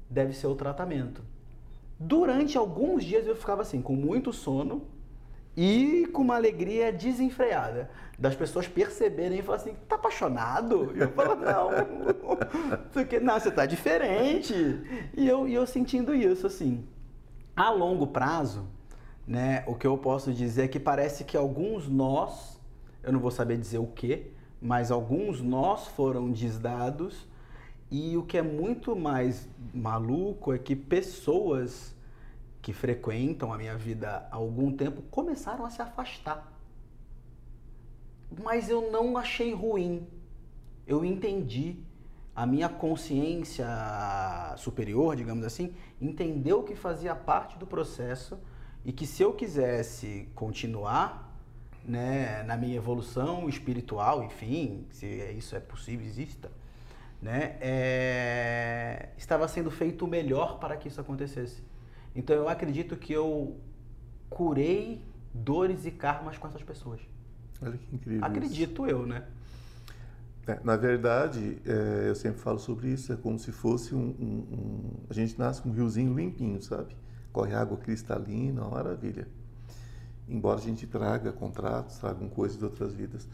deve 0.10 0.34
ser 0.34 0.48
o 0.48 0.56
tratamento". 0.56 1.22
Durante 2.06 2.58
alguns 2.58 3.06
dias 3.06 3.26
eu 3.26 3.36
ficava 3.36 3.62
assim, 3.62 3.82
com 3.82 3.96
muito 3.96 4.34
sono 4.34 4.86
e 5.56 6.06
com 6.12 6.22
uma 6.22 6.36
alegria 6.36 6.92
desenfreada. 6.92 7.89
Das 8.20 8.36
pessoas 8.36 8.68
perceberem 8.68 9.39
e 9.39 9.42
falar 9.42 9.58
assim, 9.58 9.74
tá 9.88 9.96
apaixonado? 9.96 10.92
E 10.96 11.00
eu 11.00 11.10
falo, 11.12 11.36
não, 11.36 11.70
porque, 12.92 13.22
não, 13.22 13.39
você 13.39 13.50
tá 13.50 13.66
diferente. 13.66 14.54
E 15.16 15.28
eu, 15.28 15.48
e 15.48 15.54
eu 15.54 15.66
sentindo 15.66 16.13
isso, 16.13 16.46
assim. 16.46 16.86
A 17.56 17.70
longo 17.70 18.08
prazo, 18.08 18.68
né, 19.26 19.63
o 19.66 19.74
que 19.74 19.88
eu 19.88 19.98
posso 19.98 20.34
dizer 20.34 20.63
é 20.63 20.68
que 20.68 20.80
parece 20.80 21.24
que 21.24 21.38
alguns 21.38 21.88
nós, 21.88 22.60
eu 23.02 23.13
não 23.13 23.20
vou 23.20 23.32
saber 23.32 23.58
dizer 23.58 23.78
o 23.78 23.88
que, 23.88 24.32
mas 24.62 24.92
alguns 24.92 25.42
nós 25.42 25.88
foram 25.88 26.30
desdados 26.30 27.28
e 27.89 28.18
o 28.18 28.24
que 28.24 28.38
é 28.38 28.42
muito 28.42 28.96
mais 28.96 29.48
maluco 29.74 30.52
é 30.52 30.58
que 30.58 30.76
pessoas 30.76 31.93
que 32.63 32.71
frequentam 32.71 33.52
a 33.52 33.58
minha 33.58 33.78
vida 33.78 34.26
há 34.32 34.36
algum 34.38 34.71
tempo 34.71 35.02
começaram 35.12 35.65
a 35.65 35.69
se 35.69 35.82
afastar. 35.82 36.49
Mas 38.41 38.69
eu 38.69 38.89
não 38.89 39.17
achei 39.17 39.54
ruim. 39.54 40.08
Eu 40.88 41.04
entendi. 41.04 41.76
A 42.36 42.47
minha 42.47 42.67
consciência 42.67 43.67
superior, 44.58 45.15
digamos 45.15 45.45
assim, 45.45 45.76
entendeu 46.02 46.63
que 46.63 46.73
fazia 46.73 47.13
parte 47.13 47.60
do 47.60 47.67
processo 47.67 48.39
e 48.84 48.91
que 48.91 49.06
se 49.06 49.21
eu 49.21 49.34
quisesse 49.34 50.28
continuar 50.34 51.32
né, 51.86 52.41
na 52.43 52.58
minha 52.58 52.76
evolução 52.76 53.47
espiritual, 53.47 54.23
enfim, 54.23 54.88
se 54.89 55.06
isso 55.38 55.56
é 55.56 55.60
possível, 55.60 56.08
exista, 56.08 56.49
né, 57.21 57.56
é, 57.62 59.10
estava 59.15 59.47
sendo 59.47 59.69
feito 59.69 60.06
o 60.06 60.08
melhor 60.08 60.58
para 60.58 60.76
que 60.76 60.88
isso 60.88 60.99
acontecesse. 60.99 61.62
Então 62.15 62.36
eu 62.36 62.47
acredito 62.47 62.95
que 62.95 63.13
eu 63.13 63.58
curei 64.30 65.02
dores 65.34 65.86
e 65.86 65.91
karmas 65.91 66.38
com 66.38 66.47
essas 66.47 66.63
pessoas. 66.63 67.02
Olha 67.62 67.78
que 67.78 67.95
incrível. 67.95 68.26
Acredito 68.26 68.86
isso. 68.86 68.95
eu, 68.95 69.06
né? 69.06 69.23
É, 70.45 70.60
na 70.63 70.76
verdade, 70.76 71.58
é, 71.65 72.10
eu 72.10 72.15
sempre 72.15 72.39
falo 72.41 72.60
sobre 72.60 72.89
isso, 72.89 73.13
é 73.13 73.15
como 73.15 73.39
se 73.39 73.52
fosse 73.52 73.95
um, 73.95 74.13
um, 74.19 74.45
um, 74.52 74.91
A 75.10 75.13
gente 75.13 75.39
nasce 75.39 75.62
com 75.62 75.69
um 75.69 75.71
riozinho 75.71 76.13
limpinho, 76.13 76.62
sabe? 76.62 76.95
Corre 77.32 77.54
água 77.56 77.78
cristalina, 77.78 78.62
uma 78.62 78.71
maravilha. 78.71 79.28
Embora 80.28 80.60
a 80.60 80.62
gente 80.62 80.86
traga 80.86 81.32
contratos, 81.32 81.97
tragam 81.97 82.28
coisas 82.28 82.58
de 82.58 82.63
outras 82.65 82.93
vidas. 82.93 83.28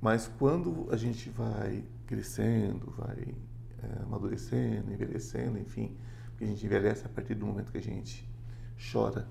Mas 0.00 0.30
quando 0.38 0.86
a 0.92 0.96
gente 0.96 1.28
vai 1.28 1.84
crescendo, 2.06 2.92
vai 2.96 3.34
é, 3.82 4.02
amadurecendo, 4.04 4.92
envelhecendo, 4.92 5.58
enfim, 5.58 5.96
porque 6.38 6.44
a 6.44 6.46
gente 6.46 6.64
envelhece 6.64 7.04
a 7.04 7.08
partir 7.08 7.34
do 7.34 7.44
momento 7.44 7.72
que 7.72 7.78
a 7.78 7.82
gente 7.82 8.24
chora, 8.92 9.26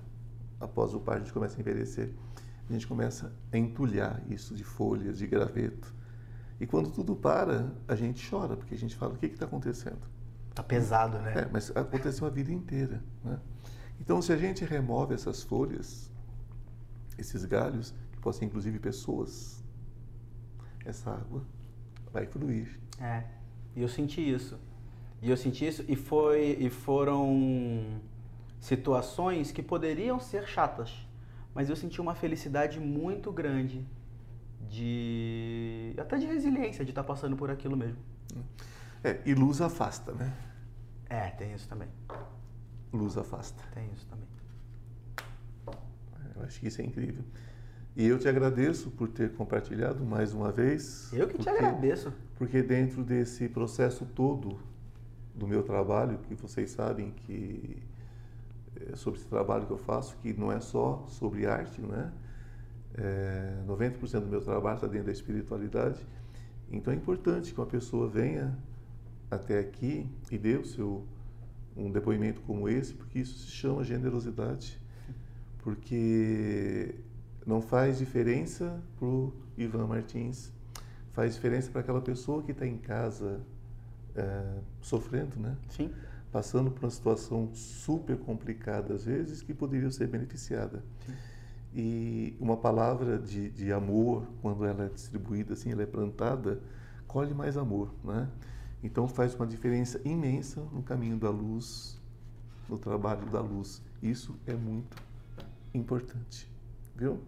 após 0.60 0.92
o 0.92 1.00
parto 1.00 1.22
a 1.22 1.24
gente 1.24 1.32
começa 1.32 1.56
a 1.56 1.60
envelhecer, 1.60 2.12
a 2.68 2.72
gente 2.72 2.86
começa 2.86 3.32
a 3.50 3.56
entulhar 3.56 4.22
isso 4.30 4.54
de 4.54 4.62
folhas, 4.62 5.16
de 5.16 5.26
graveto. 5.26 5.94
E 6.60 6.66
quando 6.66 6.90
tudo 6.90 7.16
para, 7.16 7.72
a 7.86 7.94
gente 7.94 8.28
chora, 8.28 8.58
porque 8.58 8.74
a 8.74 8.78
gente 8.78 8.94
fala, 8.94 9.14
o 9.14 9.16
que 9.16 9.24
está 9.24 9.46
acontecendo? 9.46 10.02
Está 10.50 10.62
pesado, 10.62 11.18
né? 11.20 11.32
É, 11.32 11.48
mas 11.50 11.74
aconteceu 11.74 12.26
a 12.26 12.30
vida 12.30 12.52
inteira. 12.52 13.02
Né? 13.24 13.40
Então, 13.98 14.20
se 14.20 14.30
a 14.30 14.36
gente 14.36 14.62
remove 14.66 15.14
essas 15.14 15.42
folhas, 15.42 16.10
esses 17.16 17.42
galhos, 17.46 17.94
que 18.12 18.20
podem 18.20 18.40
ser 18.40 18.44
inclusive 18.44 18.78
pessoas, 18.78 19.64
essa 20.84 21.10
água 21.10 21.42
vai 22.12 22.26
fluir. 22.26 22.78
É, 23.00 23.24
e 23.74 23.80
eu 23.80 23.88
senti 23.88 24.20
isso. 24.20 24.58
E 25.20 25.30
eu 25.30 25.36
senti 25.36 25.66
isso 25.66 25.84
e 25.88 25.96
foi 25.96 26.56
e 26.60 26.70
foram 26.70 28.00
situações 28.60 29.50
que 29.50 29.62
poderiam 29.62 30.18
ser 30.20 30.46
chatas, 30.46 30.92
mas 31.54 31.68
eu 31.68 31.76
senti 31.76 32.00
uma 32.00 32.14
felicidade 32.14 32.78
muito 32.78 33.32
grande 33.32 33.84
de 34.68 35.94
até 35.98 36.18
de 36.18 36.26
resiliência 36.26 36.84
de 36.84 36.90
estar 36.90 37.02
tá 37.02 37.06
passando 37.06 37.36
por 37.36 37.50
aquilo 37.50 37.76
mesmo. 37.76 37.98
É, 39.02 39.20
e 39.24 39.34
luz 39.34 39.60
afasta, 39.60 40.12
né? 40.12 40.32
É, 41.08 41.30
tem 41.30 41.54
isso 41.54 41.68
também. 41.68 41.88
Luz 42.92 43.16
afasta. 43.16 43.62
Tem 43.74 43.88
isso 43.94 44.06
também. 44.06 44.28
Eu 46.36 46.42
acho 46.44 46.60
que 46.60 46.68
isso 46.68 46.80
é 46.80 46.84
incrível. 46.84 47.24
E 47.96 48.06
eu 48.06 48.18
te 48.18 48.28
agradeço 48.28 48.90
por 48.90 49.08
ter 49.08 49.32
compartilhado 49.32 50.04
mais 50.04 50.32
uma 50.32 50.52
vez. 50.52 51.12
Eu 51.12 51.26
que 51.26 51.34
porque, 51.34 51.42
te 51.42 51.48
agradeço. 51.48 52.12
Porque 52.36 52.62
dentro 52.62 53.02
desse 53.02 53.48
processo 53.48 54.06
todo 54.06 54.58
do 55.38 55.46
meu 55.46 55.62
trabalho, 55.62 56.18
que 56.18 56.34
vocês 56.34 56.70
sabem 56.70 57.12
que 57.12 57.80
é 58.90 58.96
sobre 58.96 59.20
esse 59.20 59.28
trabalho 59.28 59.66
que 59.66 59.72
eu 59.72 59.78
faço, 59.78 60.16
que 60.18 60.32
não 60.32 60.50
é 60.50 60.60
só 60.60 61.04
sobre 61.06 61.46
arte, 61.46 61.80
né? 61.80 62.12
É, 62.94 63.62
90% 63.66 64.20
do 64.20 64.26
meu 64.26 64.40
trabalho 64.40 64.74
está 64.74 64.86
dentro 64.88 65.06
da 65.06 65.12
espiritualidade. 65.12 66.04
Então 66.70 66.92
é 66.92 66.96
importante 66.96 67.54
que 67.54 67.60
uma 67.60 67.66
pessoa 67.66 68.08
venha 68.08 68.58
até 69.30 69.58
aqui 69.58 70.08
e 70.30 70.36
dê 70.36 70.56
o 70.56 70.64
seu 70.64 71.06
um 71.76 71.92
depoimento 71.92 72.40
como 72.40 72.68
esse, 72.68 72.92
porque 72.92 73.20
isso 73.20 73.38
se 73.38 73.52
chama 73.52 73.84
generosidade. 73.84 74.80
Porque 75.58 76.94
não 77.46 77.60
faz 77.62 77.98
diferença 77.98 78.82
para 78.98 79.06
o 79.06 79.32
Ivan 79.56 79.86
Martins, 79.86 80.52
faz 81.12 81.34
diferença 81.34 81.70
para 81.70 81.80
aquela 81.80 82.00
pessoa 82.00 82.42
que 82.42 82.50
está 82.50 82.66
em 82.66 82.76
casa 82.76 83.40
é, 84.14 84.58
sofrendo, 84.80 85.38
né? 85.38 85.56
Sim. 85.70 85.90
Passando 86.30 86.70
por 86.70 86.84
uma 86.84 86.90
situação 86.90 87.50
super 87.54 88.16
complicada, 88.18 88.94
às 88.94 89.04
vezes, 89.04 89.42
que 89.42 89.54
poderia 89.54 89.90
ser 89.90 90.08
beneficiada. 90.08 90.84
Sim. 91.06 91.14
E 91.74 92.36
uma 92.40 92.56
palavra 92.56 93.18
de, 93.18 93.50
de 93.50 93.72
amor, 93.72 94.26
quando 94.40 94.64
ela 94.64 94.86
é 94.86 94.88
distribuída 94.88 95.52
assim, 95.52 95.70
ela 95.70 95.82
é 95.82 95.86
plantada, 95.86 96.60
colhe 97.06 97.34
mais 97.34 97.56
amor, 97.56 97.94
né? 98.02 98.28
Então 98.82 99.08
faz 99.08 99.34
uma 99.34 99.46
diferença 99.46 100.00
imensa 100.04 100.60
no 100.72 100.82
caminho 100.82 101.18
da 101.18 101.30
luz, 101.30 102.00
no 102.68 102.78
trabalho 102.78 103.26
da 103.26 103.40
luz. 103.40 103.82
Isso 104.02 104.34
é 104.46 104.54
muito 104.54 104.96
importante, 105.74 106.50
viu? 106.96 107.20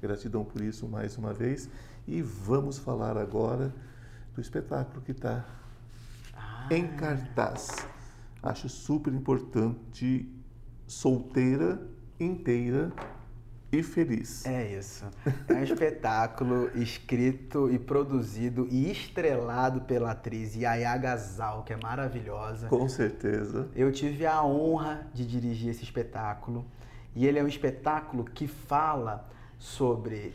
Gratidão 0.00 0.44
por 0.44 0.60
isso 0.60 0.88
mais 0.88 1.16
uma 1.16 1.32
vez. 1.32 1.68
E 2.06 2.20
vamos 2.20 2.78
falar 2.78 3.16
agora 3.16 3.72
do 4.34 4.40
espetáculo 4.40 5.02
que 5.02 5.12
está. 5.12 5.44
Em 6.70 6.86
cartaz. 6.88 7.86
Acho 8.42 8.68
super 8.68 9.12
importante, 9.12 10.28
solteira, 10.86 11.80
inteira 12.18 12.92
e 13.72 13.82
feliz. 13.82 14.44
É 14.46 14.76
isso. 14.78 15.04
É 15.48 15.54
um 15.54 15.62
espetáculo 15.64 16.70
escrito 16.78 17.70
e 17.70 17.78
produzido 17.78 18.68
e 18.70 18.90
estrelado 18.90 19.82
pela 19.82 20.12
atriz 20.12 20.54
Yaya 20.54 20.96
Gazal, 20.96 21.64
que 21.64 21.72
é 21.72 21.76
maravilhosa. 21.76 22.68
Com 22.68 22.88
certeza. 22.88 23.68
Eu 23.74 23.90
tive 23.90 24.26
a 24.26 24.44
honra 24.44 25.06
de 25.12 25.26
dirigir 25.26 25.70
esse 25.70 25.82
espetáculo. 25.82 26.64
E 27.14 27.26
ele 27.26 27.38
é 27.38 27.42
um 27.42 27.48
espetáculo 27.48 28.24
que 28.24 28.46
fala 28.46 29.28
sobre 29.58 30.34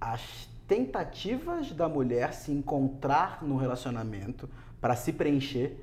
as 0.00 0.48
tentativas 0.66 1.72
da 1.72 1.88
mulher 1.88 2.32
se 2.32 2.52
encontrar 2.52 3.42
no 3.42 3.56
relacionamento 3.56 4.48
para 4.80 4.96
se 4.96 5.12
preencher. 5.12 5.76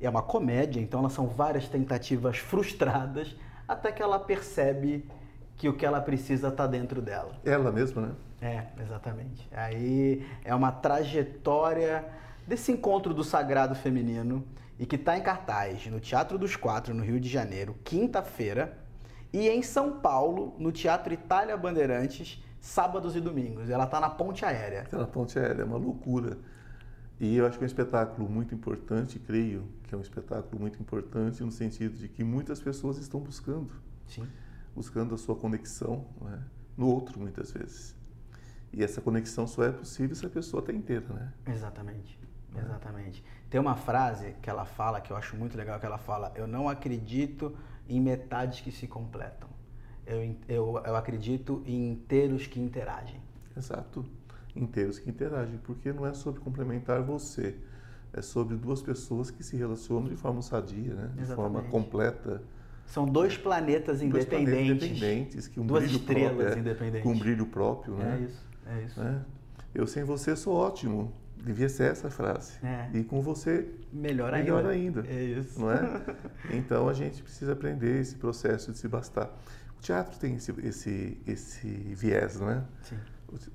É 0.00 0.08
uma 0.10 0.22
comédia, 0.22 0.80
então 0.80 1.00
elas 1.00 1.12
são 1.12 1.28
várias 1.28 1.68
tentativas 1.68 2.38
frustradas 2.38 3.36
até 3.68 3.92
que 3.92 4.02
ela 4.02 4.18
percebe 4.18 5.08
que 5.56 5.68
o 5.68 5.72
que 5.72 5.86
ela 5.86 6.00
precisa 6.00 6.48
está 6.48 6.66
dentro 6.66 7.00
dela. 7.00 7.32
Ela 7.44 7.70
mesma, 7.70 8.02
né? 8.02 8.14
É, 8.40 8.82
exatamente. 8.82 9.48
Aí 9.52 10.26
é 10.44 10.52
uma 10.52 10.72
trajetória 10.72 12.04
desse 12.46 12.72
encontro 12.72 13.14
do 13.14 13.22
sagrado 13.22 13.74
feminino 13.74 14.44
e 14.78 14.84
que 14.84 14.96
está 14.96 15.16
em 15.16 15.22
cartaz 15.22 15.86
no 15.86 16.00
Teatro 16.00 16.36
dos 16.36 16.56
Quatro, 16.56 16.92
no 16.92 17.04
Rio 17.04 17.20
de 17.20 17.28
Janeiro, 17.28 17.76
quinta-feira, 17.84 18.76
e 19.32 19.48
em 19.48 19.62
São 19.62 20.00
Paulo, 20.00 20.54
no 20.58 20.72
Teatro 20.72 21.14
Itália 21.14 21.56
Bandeirantes, 21.56 22.42
sábados 22.60 23.14
e 23.16 23.20
domingos. 23.20 23.70
Ela 23.70 23.84
está 23.84 24.00
na 24.00 24.10
ponte 24.10 24.44
aérea. 24.44 24.82
Está 24.82 24.98
na 24.98 25.06
ponte 25.06 25.38
aérea, 25.38 25.62
é 25.62 25.64
uma 25.64 25.78
loucura. 25.78 26.36
E 27.20 27.36
eu 27.36 27.46
acho 27.46 27.58
que 27.58 27.64
é 27.64 27.66
um 27.66 27.68
espetáculo 27.68 28.28
muito 28.28 28.54
importante, 28.54 29.18
creio 29.18 29.68
que 29.84 29.94
é 29.94 29.98
um 29.98 30.00
espetáculo 30.00 30.60
muito 30.60 30.80
importante 30.80 31.42
no 31.42 31.52
sentido 31.52 31.96
de 31.96 32.08
que 32.08 32.24
muitas 32.24 32.60
pessoas 32.60 32.98
estão 32.98 33.20
buscando. 33.20 33.72
Sim. 34.08 34.26
Buscando 34.74 35.14
a 35.14 35.18
sua 35.18 35.36
conexão 35.36 36.06
é? 36.26 36.38
no 36.76 36.88
outro, 36.88 37.20
muitas 37.20 37.52
vezes. 37.52 37.94
E 38.72 38.82
essa 38.82 39.00
conexão 39.00 39.46
só 39.46 39.64
é 39.64 39.70
possível 39.70 40.16
se 40.16 40.24
a 40.24 40.30
pessoa 40.30 40.60
está 40.60 40.72
inteira, 40.72 41.06
né? 41.12 41.32
Exatamente. 41.46 42.18
É. 42.56 42.60
Exatamente. 42.60 43.24
Tem 43.50 43.60
uma 43.60 43.76
frase 43.76 44.34
que 44.40 44.48
ela 44.48 44.64
fala, 44.64 45.00
que 45.00 45.12
eu 45.12 45.16
acho 45.16 45.36
muito 45.36 45.56
legal, 45.56 45.78
que 45.78 45.86
ela 45.86 45.98
fala, 45.98 46.32
eu 46.34 46.46
não 46.46 46.68
acredito 46.68 47.56
em 47.88 48.00
metades 48.00 48.60
que 48.60 48.72
se 48.72 48.86
completam. 48.86 49.48
Eu, 50.06 50.36
eu, 50.48 50.82
eu 50.84 50.96
acredito 50.96 51.62
em 51.66 51.90
inteiros 51.90 52.46
que 52.46 52.58
interagem. 52.58 53.20
Exato. 53.56 54.04
Inteiros 54.54 54.98
que 54.98 55.08
interagem, 55.08 55.58
porque 55.64 55.92
não 55.92 56.06
é 56.06 56.12
sobre 56.12 56.40
complementar 56.40 57.02
você, 57.02 57.56
é 58.12 58.20
sobre 58.20 58.56
duas 58.56 58.82
pessoas 58.82 59.30
que 59.30 59.42
se 59.42 59.56
relacionam 59.56 60.08
de 60.08 60.16
forma 60.16 60.42
sadia, 60.42 60.94
né? 60.94 61.10
de 61.16 61.24
forma 61.34 61.62
completa. 61.62 62.42
São 62.86 63.06
dois 63.06 63.36
planetas 63.36 64.02
independentes. 64.02 64.28
Dois 64.28 64.44
planetas 64.44 64.88
independentes, 64.88 65.48
que 65.48 65.60
um 65.60 65.66
duas 65.66 65.84
brilho 65.84 65.98
estrelas 65.98 66.36
próprio, 66.36 66.54
é, 66.54 66.58
independentes. 66.58 67.02
Com 67.02 67.12
um 67.12 67.18
brilho 67.18 67.46
próprio, 67.46 67.94
né? 67.94 68.18
É 68.18 68.24
isso, 68.24 68.46
é 68.66 68.82
isso. 68.82 69.00
É. 69.00 69.20
Eu 69.74 69.86
sem 69.86 70.04
você 70.04 70.36
sou 70.36 70.54
ótimo. 70.54 71.12
Devia 71.42 71.68
ser 71.68 71.90
essa 71.90 72.08
frase. 72.08 72.52
É. 72.64 72.88
E 72.94 73.02
com 73.02 73.20
você, 73.20 73.68
melhor, 73.92 74.30
melhor 74.32 74.64
ainda. 74.66 75.00
ainda. 75.00 75.12
É 75.12 75.24
isso. 75.24 75.60
Não 75.60 75.72
é? 75.72 76.02
Então 76.52 76.88
a 76.88 76.92
gente 76.92 77.22
precisa 77.22 77.52
aprender 77.52 78.00
esse 78.00 78.14
processo 78.14 78.70
de 78.70 78.78
se 78.78 78.86
bastar. 78.86 79.28
O 79.76 79.80
teatro 79.80 80.16
tem 80.20 80.36
esse, 80.36 80.54
esse, 80.62 81.20
esse 81.26 81.66
viés, 81.66 82.38
não 82.38 82.48
é? 82.48 82.62
Sim. 82.82 82.96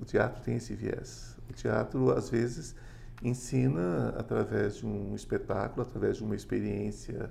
O, 0.00 0.04
teatro 0.04 0.42
tem 0.42 0.56
esse 0.56 0.74
viés. 0.74 1.36
O 1.48 1.52
teatro, 1.52 2.10
às 2.10 2.28
vezes, 2.28 2.74
ensina 3.22 4.10
através 4.16 4.76
de 4.76 4.86
um 4.86 5.14
espetáculo, 5.14 5.82
através 5.82 6.16
de 6.16 6.24
uma 6.24 6.34
experiência 6.34 7.30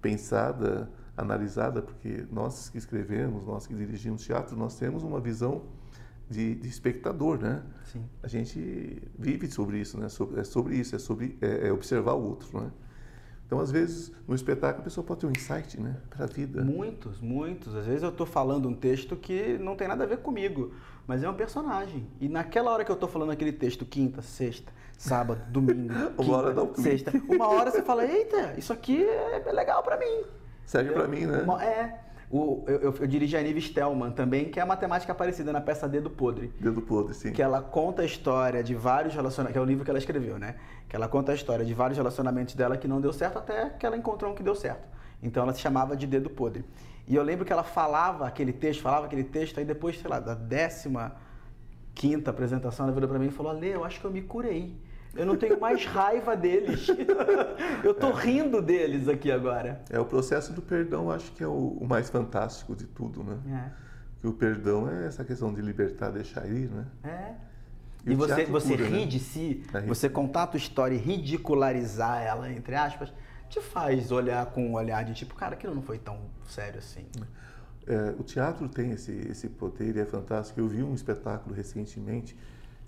pensada, 0.00 0.90
analisada, 1.16 1.80
porque 1.80 2.26
nós 2.30 2.68
que 2.68 2.78
escrevemos, 2.78 3.44
nós 3.46 3.66
que 3.66 3.74
dirigimos 3.74 4.22
teatro, 4.22 4.56
nós 4.56 4.78
temos 4.78 5.02
uma 5.02 5.20
visão 5.20 5.62
de, 6.28 6.54
de, 6.56 6.68
espectador, 6.68 7.38
né? 7.38 7.62
Sim. 7.84 8.04
A 8.22 8.28
gente 8.28 9.02
vive 9.18 9.50
sobre 9.50 9.78
isso, 9.78 9.98
né? 9.98 10.08
Sobre, 10.08 10.40
é 10.40 10.44
sobre 10.44 10.76
isso, 10.76 10.94
é 10.94 10.98
sobre 10.98 11.38
é, 11.40 11.68
é 11.68 11.72
observar 11.72 12.14
o 12.14 12.22
outro, 12.22 12.60
né? 12.60 12.70
Então, 13.46 13.60
às 13.60 13.70
vezes, 13.70 14.12
no 14.26 14.34
espetáculo, 14.34 14.80
a 14.80 14.84
pessoa 14.84 15.06
pode 15.06 15.20
ter 15.20 15.26
um 15.26 15.30
insight, 15.30 15.80
né? 15.80 15.96
Para 16.10 16.24
a 16.24 16.26
vida. 16.26 16.62
Muitos, 16.62 17.20
muitos. 17.20 17.76
Às 17.76 17.86
vezes 17.86 18.02
eu 18.02 18.08
estou 18.08 18.26
falando 18.26 18.68
um 18.68 18.74
texto 18.74 19.14
que 19.14 19.56
não 19.58 19.76
tem 19.76 19.86
nada 19.86 20.02
a 20.02 20.06
ver 20.06 20.18
comigo, 20.18 20.74
mas 21.06 21.22
é 21.22 21.30
um 21.30 21.34
personagem. 21.34 22.08
E 22.20 22.28
naquela 22.28 22.72
hora 22.72 22.84
que 22.84 22.90
eu 22.90 22.94
estou 22.94 23.08
falando 23.08 23.30
aquele 23.30 23.52
texto, 23.52 23.84
quinta, 23.84 24.20
sexta, 24.20 24.72
sábado, 24.98 25.40
domingo, 25.48 25.92
uma 25.92 26.10
quinta, 26.10 26.32
hora 26.32 26.52
dá 26.52 26.62
um 26.64 26.74
sexta, 26.74 27.12
uma 27.28 27.46
hora 27.46 27.70
você 27.70 27.82
fala, 27.82 28.04
eita, 28.04 28.54
isso 28.58 28.72
aqui 28.72 29.04
é 29.04 29.52
legal 29.52 29.80
para 29.84 29.96
mim. 29.96 30.24
Serve 30.64 30.90
para 30.90 31.06
mim, 31.06 31.26
né? 31.26 31.42
Uma, 31.42 31.64
é. 31.64 32.05
O, 32.30 32.64
eu, 32.66 32.76
eu, 32.80 32.94
eu, 33.00 33.06
dirigi 33.06 33.36
a 33.36 33.42
Nive 33.42 33.60
Stelman 33.60 34.10
também, 34.10 34.46
que 34.46 34.58
é 34.58 34.64
uma 34.64 34.76
temática 34.76 35.14
parecida 35.14 35.52
na 35.52 35.60
peça 35.60 35.88
Dedo 35.88 36.10
Podre. 36.10 36.52
Dedo 36.58 36.82
Podre, 36.82 37.14
sim. 37.14 37.32
Que 37.32 37.40
ela 37.40 37.62
conta 37.62 38.02
a 38.02 38.04
história 38.04 38.64
de 38.64 38.74
vários 38.74 39.14
relacionamentos, 39.14 39.52
que 39.52 39.58
é 39.58 39.62
o 39.62 39.64
livro 39.64 39.84
que 39.84 39.90
ela 39.90 39.98
escreveu, 39.98 40.38
né? 40.38 40.56
Que 40.88 40.96
ela 40.96 41.06
conta 41.06 41.30
a 41.30 41.34
história 41.34 41.64
de 41.64 41.72
vários 41.72 41.96
relacionamentos 41.96 42.54
dela 42.54 42.76
que 42.76 42.88
não 42.88 43.00
deu 43.00 43.12
certo 43.12 43.38
até 43.38 43.70
que 43.70 43.86
ela 43.86 43.96
encontrou 43.96 44.32
um 44.32 44.34
que 44.34 44.42
deu 44.42 44.56
certo. 44.56 44.88
Então 45.22 45.42
ela 45.44 45.52
se 45.52 45.60
chamava 45.60 45.96
de 45.96 46.06
Dedo 46.06 46.28
Podre. 46.28 46.64
E 47.06 47.14
eu 47.14 47.22
lembro 47.22 47.44
que 47.44 47.52
ela 47.52 47.62
falava 47.62 48.26
aquele 48.26 48.52
texto, 48.52 48.82
falava 48.82 49.06
aquele 49.06 49.22
texto, 49.22 49.58
aí 49.58 49.64
depois, 49.64 49.98
sei 50.00 50.10
lá, 50.10 50.18
da 50.18 50.34
décima 50.34 51.14
quinta 51.94 52.30
apresentação, 52.30 52.86
ela 52.86 52.92
virou 52.92 53.08
para 53.08 53.18
mim 53.18 53.26
e 53.26 53.30
falou: 53.30 53.52
Ale, 53.52 53.68
eu 53.68 53.84
acho 53.84 54.00
que 54.00 54.04
eu 54.04 54.10
me 54.10 54.22
curei. 54.22 54.76
Eu 55.16 55.26
não 55.26 55.36
tenho 55.36 55.58
mais 55.58 55.84
raiva 55.84 56.36
deles. 56.36 56.86
eu 57.82 57.94
tô 57.94 58.10
é. 58.10 58.22
rindo 58.22 58.60
deles 58.60 59.08
aqui 59.08 59.30
agora. 59.30 59.82
É 59.90 59.98
o 59.98 60.04
processo 60.04 60.52
do 60.52 60.62
perdão, 60.62 61.10
acho 61.10 61.32
que 61.32 61.42
é 61.42 61.46
o, 61.46 61.78
o 61.80 61.86
mais 61.86 62.08
fantástico 62.10 62.74
de 62.74 62.86
tudo, 62.86 63.22
né? 63.22 63.38
É. 63.48 63.86
Que 64.20 64.26
o 64.26 64.32
perdão 64.32 64.88
é 64.88 65.06
essa 65.06 65.24
questão 65.24 65.52
de 65.52 65.60
libertar, 65.60 66.10
deixar 66.10 66.46
ir, 66.46 66.70
né? 66.70 66.86
É. 67.04 67.34
E, 68.06 68.12
e 68.12 68.14
você, 68.14 68.44
você 68.44 68.76
cura, 68.76 68.88
rir 68.88 69.00
né? 69.00 69.06
de 69.06 69.18
si, 69.18 69.64
é 69.74 69.80
você 69.82 70.08
contar 70.08 70.44
a 70.44 70.46
tua 70.46 70.58
história 70.58 70.94
e 70.94 70.98
ridicularizar 70.98 72.22
ela, 72.22 72.50
entre 72.50 72.76
aspas, 72.76 73.12
te 73.48 73.60
faz 73.60 74.12
olhar 74.12 74.46
com 74.46 74.68
um 74.68 74.74
olhar 74.74 75.04
de 75.04 75.14
tipo, 75.14 75.34
cara, 75.34 75.54
aquilo 75.54 75.74
não 75.74 75.82
foi 75.82 75.98
tão 75.98 76.18
sério 76.48 76.78
assim. 76.78 77.06
É, 77.86 78.14
o 78.18 78.22
teatro 78.22 78.68
tem 78.68 78.92
esse, 78.92 79.12
esse 79.28 79.48
poder 79.48 79.96
e 79.96 80.00
é 80.00 80.04
fantástico. 80.04 80.60
Eu 80.60 80.68
vi 80.68 80.82
um 80.82 80.94
espetáculo 80.94 81.54
recentemente, 81.54 82.36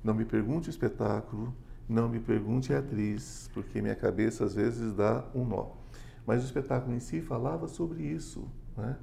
não 0.03 0.15
me 0.15 0.25
pergunte 0.25 0.69
o 0.69 0.71
espetáculo, 0.71 1.55
não 1.89 2.09
me 2.09 2.21
pergunte 2.21 2.73
a 2.75 2.79
atriz, 2.79 3.51
porque 3.55 3.81
minha 3.81 3.95
cabeça 3.95 4.45
às 4.45 4.55
vezes 4.55 4.93
dá 4.93 5.25
um 5.35 5.45
nó. 5.45 5.71
Mas 6.27 6.43
o 6.43 6.45
espetáculo 6.45 6.95
em 6.95 7.01
si 7.01 7.23
falava 7.23 7.67
sobre 7.67 8.03
isso, 8.03 8.47
né? 8.77 8.97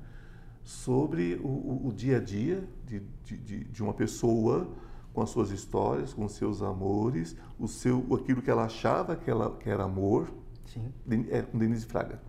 sobre 0.63 1.36
o, 1.43 1.48
o, 1.48 1.88
o 1.88 1.93
dia 1.93 2.17
a 2.17 2.19
dia 2.19 2.67
de, 2.86 3.02
de, 3.24 3.63
de, 3.65 3.84
uma 3.84 3.93
pessoa 3.93 4.67
com 5.13 5.21
as 5.21 5.30
suas 5.30 5.50
histórias, 5.50 6.13
com 6.13 6.26
os 6.26 6.34
seus 6.34 6.62
amores, 6.62 7.36
o 7.60 7.67
seu, 7.67 8.06
aquilo 8.13 8.41
que 8.41 8.52
ela 8.52 8.65
achava 8.65 9.15
que, 9.15 9.30
ela, 9.30 9.56
que 9.58 9.69
era 9.69 9.84
amor, 9.84 10.28
Sim. 10.65 10.91
é, 11.30 11.41
com 11.41 11.58
Denise 11.58 11.86
Fraga. 11.86 12.19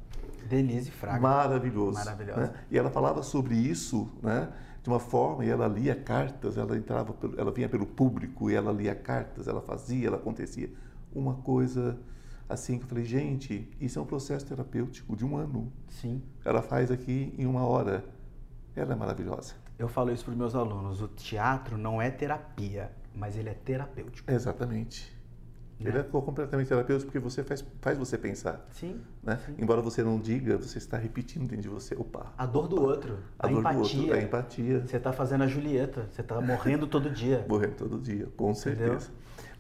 Denise 0.49 0.91
Fraga. 0.91 1.21
Maravilhoso. 1.21 1.95
Maravilhosa. 1.95 2.41
Né? 2.41 2.55
E 2.71 2.79
ela 2.79 2.91
falava 2.91 3.23
sobre 3.23 3.55
isso, 3.57 4.09
né? 4.23 4.49
De 4.87 4.91
uma 4.91 5.01
forma, 5.01 5.45
e 5.45 5.49
ela 5.49 5.67
lia 5.67 5.97
cartas, 5.97 6.57
ela 6.57 6.77
entrava, 6.77 7.13
pelo, 7.13 7.41
ela 7.41 7.51
vinha 7.51 7.69
pelo 7.69 7.85
público 7.85 8.49
e 8.49 8.55
ela 8.55 8.71
lia 8.71 8.95
cartas, 8.95 9.49
ela 9.49 9.61
fazia, 9.61 10.07
ela 10.07 10.17
acontecia. 10.17 10.71
Uma 11.13 11.35
coisa 11.35 11.99
assim 12.49 12.79
que 12.79 12.85
eu 12.85 12.89
falei, 12.89 13.05
gente, 13.05 13.69
isso 13.81 13.99
é 13.99 14.03
um 14.03 14.07
processo 14.07 14.47
terapêutico 14.47 15.17
de 15.17 15.27
um 15.27 15.37
ano. 15.37 15.73
Sim. 15.89 16.23
Ela 16.45 16.63
faz 16.63 16.93
aqui 16.93 17.35
em 17.37 17.47
uma 17.47 17.67
hora. 17.67 18.05
Ela 18.77 18.93
é 18.93 18.97
maravilhosa. 18.97 19.55
Eu 19.77 19.89
falo 19.89 20.13
isso 20.13 20.23
para 20.23 20.31
os 20.31 20.39
meus 20.39 20.55
alunos. 20.55 21.03
O 21.03 21.09
teatro 21.09 21.77
não 21.77 22.01
é 22.01 22.09
terapia, 22.09 22.93
mas 23.13 23.37
ele 23.37 23.49
é 23.49 23.55
terapêutico. 23.55 24.31
Exatamente. 24.31 25.16
Né? 25.79 25.91
Ele 25.91 25.99
é 25.99 26.03
completamente 26.03 26.69
terapêutico 26.69 27.11
porque 27.13 27.19
você 27.19 27.45
faz, 27.45 27.65
faz 27.83 27.99
você 27.99 28.17
pensar. 28.17 28.67
Sim, 28.73 28.99
Né? 29.23 29.39
sim. 29.45 29.55
Embora 29.59 29.83
você 29.83 30.03
não 30.03 30.19
diga, 30.19 30.57
você 30.57 30.79
está 30.79 30.97
repetindo 30.97 31.43
dentro 31.43 31.63
de 31.63 31.69
você. 31.69 31.95
Opa. 31.95 32.33
A 32.39 32.47
dor 32.47 32.67
do 32.67 32.81
outro, 32.83 33.19
a, 33.39 33.47
A 33.47 33.51
dor 33.51 33.59
empatia. 33.61 33.81
do 33.83 34.01
outro. 34.03 34.15
A 34.15 34.23
empatia. 34.23 34.81
Você 34.81 34.97
está 34.97 35.13
fazendo 35.13 35.45
a 35.45 35.47
Julieta, 35.47 36.09
você 36.11 36.23
está 36.23 36.41
morrendo 36.41 36.87
todo 36.87 37.11
dia. 37.11 37.45
Morrendo 37.49 37.75
todo 37.75 37.99
dia, 37.99 38.27
com 38.37 38.51
Entendeu? 38.51 38.77
certeza. 38.77 39.11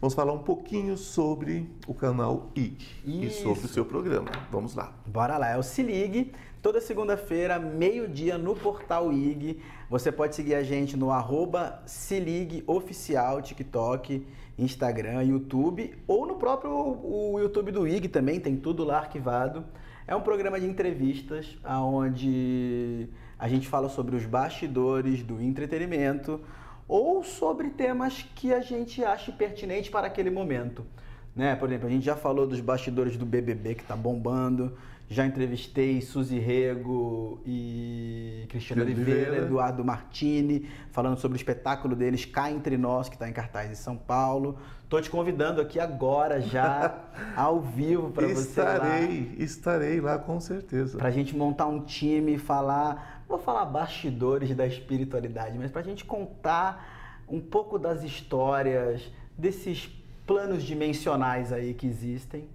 Vamos 0.00 0.14
falar 0.14 0.32
um 0.32 0.42
pouquinho 0.42 0.96
sobre 0.96 1.70
o 1.86 1.94
canal 1.94 2.50
IG 2.54 2.86
e 3.04 3.30
sobre 3.30 3.64
o 3.64 3.68
seu 3.68 3.84
programa. 3.84 4.28
Vamos 4.50 4.74
lá. 4.74 4.92
Bora 5.06 5.36
lá, 5.38 5.48
é 5.50 5.56
o 5.58 5.62
Se 5.62 5.82
Ligue, 5.82 6.32
toda 6.60 6.80
segunda-feira, 6.82 7.58
meio-dia, 7.58 8.36
no 8.36 8.54
portal 8.54 9.10
IG. 9.12 9.58
Você 9.88 10.12
pode 10.12 10.34
seguir 10.34 10.54
a 10.54 10.62
gente 10.62 10.96
no 10.98 11.10
arroba 11.10 11.82
Se 11.86 12.20
Ligue 12.20 12.62
Oficial, 12.66 13.40
TikTok, 13.40 14.26
Instagram, 14.58 15.22
YouTube, 15.22 15.94
ou 16.06 16.26
no 16.26 16.36
próprio 16.36 16.70
o 16.72 17.38
YouTube 17.38 17.72
do 17.72 17.86
IG 17.86 18.08
também, 18.08 18.40
tem 18.40 18.56
tudo 18.56 18.84
lá 18.84 18.98
arquivado. 18.98 19.64
É 20.06 20.14
um 20.14 20.20
programa 20.20 20.58
de 20.58 20.66
entrevistas 20.66 21.58
onde 21.64 23.08
a 23.38 23.48
gente 23.48 23.68
fala 23.68 23.88
sobre 23.88 24.16
os 24.16 24.24
bastidores 24.24 25.22
do 25.22 25.40
entretenimento 25.42 26.40
ou 26.88 27.22
sobre 27.22 27.70
temas 27.70 28.24
que 28.34 28.54
a 28.54 28.60
gente 28.60 29.04
acha 29.04 29.32
pertinente 29.32 29.90
para 29.90 30.06
aquele 30.06 30.30
momento. 30.30 30.86
Né? 31.34 31.54
Por 31.54 31.68
exemplo, 31.68 31.88
a 31.88 31.90
gente 31.90 32.04
já 32.04 32.16
falou 32.16 32.46
dos 32.46 32.60
bastidores 32.60 33.16
do 33.16 33.26
BBB 33.26 33.74
que 33.74 33.84
tá 33.84 33.94
bombando. 33.94 34.76
Já 35.08 35.24
entrevistei 35.24 36.00
Suzy 36.00 36.38
Rego 36.38 37.40
e 37.46 38.44
Cristiano 38.48 38.82
Oliveira, 38.82 39.20
Oliveira. 39.20 39.46
Eduardo 39.46 39.84
Martini, 39.84 40.68
falando 40.90 41.16
sobre 41.18 41.36
o 41.36 41.38
espetáculo 41.38 41.94
deles 41.94 42.24
Cá 42.24 42.50
Entre 42.50 42.76
Nós, 42.76 43.08
que 43.08 43.14
está 43.14 43.28
em 43.28 43.32
cartaz 43.32 43.70
em 43.70 43.76
São 43.76 43.96
Paulo. 43.96 44.58
Tô 44.88 45.00
te 45.00 45.08
convidando 45.08 45.60
aqui 45.60 45.78
agora, 45.78 46.40
já, 46.40 47.04
ao 47.36 47.60
vivo, 47.60 48.10
para 48.10 48.26
você 48.26 48.60
ir 48.60 48.64
lá. 48.64 48.74
estarei, 48.74 49.34
estarei 49.38 50.00
lá 50.00 50.18
com 50.18 50.40
certeza. 50.40 50.98
Pra 50.98 51.10
gente 51.12 51.36
montar 51.36 51.66
um 51.66 51.80
time 51.84 52.34
e 52.34 52.38
falar, 52.38 53.22
vou 53.28 53.38
falar 53.38 53.64
bastidores 53.64 54.54
da 54.56 54.66
espiritualidade, 54.66 55.56
mas 55.56 55.70
pra 55.70 55.82
gente 55.82 56.04
contar 56.04 57.22
um 57.28 57.40
pouco 57.40 57.78
das 57.78 58.02
histórias, 58.02 59.08
desses 59.38 59.88
planos 60.26 60.64
dimensionais 60.64 61.52
aí 61.52 61.74
que 61.74 61.86
existem 61.86 62.48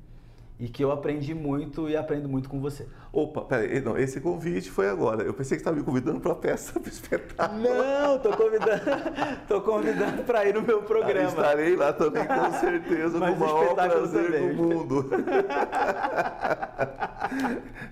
e 0.62 0.70
que 0.70 0.84
eu 0.84 0.92
aprendi 0.92 1.34
muito 1.34 1.90
e 1.90 1.98
aprendo 1.98 2.30
muito 2.30 2.48
com 2.48 2.62
você. 2.62 2.88
Opa, 3.12 3.42
peraí, 3.42 3.82
não, 3.82 3.98
esse 3.98 4.22
convite 4.22 4.70
foi 4.70 4.88
agora. 4.88 5.24
Eu 5.24 5.34
pensei 5.34 5.58
que 5.58 5.62
estava 5.62 5.76
me 5.76 5.82
convidando 5.84 6.20
para 6.20 6.34
a 6.34 6.36
peça, 6.36 6.74
para 6.80 6.88
o 6.88 6.88
espetáculo. 6.94 7.62
Não, 7.64 8.20
tô 8.20 8.30
convidando, 8.38 8.82
tô 9.50 9.62
convidando 9.62 10.22
para 10.24 10.46
ir 10.46 10.54
no 10.54 10.62
meu 10.62 10.82
Ah, 10.82 10.84
programa. 10.84 11.30
estarei 11.30 11.76
lá 11.76 11.92
também, 11.92 12.24
com 12.28 12.52
certeza, 12.60 13.18
Mas 13.18 13.36
com 13.40 13.44
o 13.44 13.48
maior 13.48 13.74
prazer 13.74 14.26
também. 14.32 14.56
do 14.56 14.64
mundo. 14.64 15.10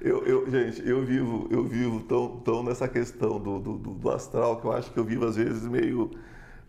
eu, 0.02 0.24
eu- 0.28 0.50
gente, 0.52 0.88
eu 0.88 1.04
vivo, 1.04 1.48
eu 1.50 1.64
vivo 1.64 2.02
tão, 2.02 2.38
tão 2.38 2.64
nessa 2.64 2.88
questão 2.88 3.40
do, 3.40 3.58
do, 3.60 3.78
do- 3.80 3.94
do 3.96 4.12
astral 4.12 4.58
que 4.62 4.66
eu 4.68 4.72
acho 4.72 4.92
que 4.92 5.00
eu 5.00 5.04
vivo 5.04 5.26
às 5.26 5.36
vezes 5.36 5.64
meio, 5.68 6.12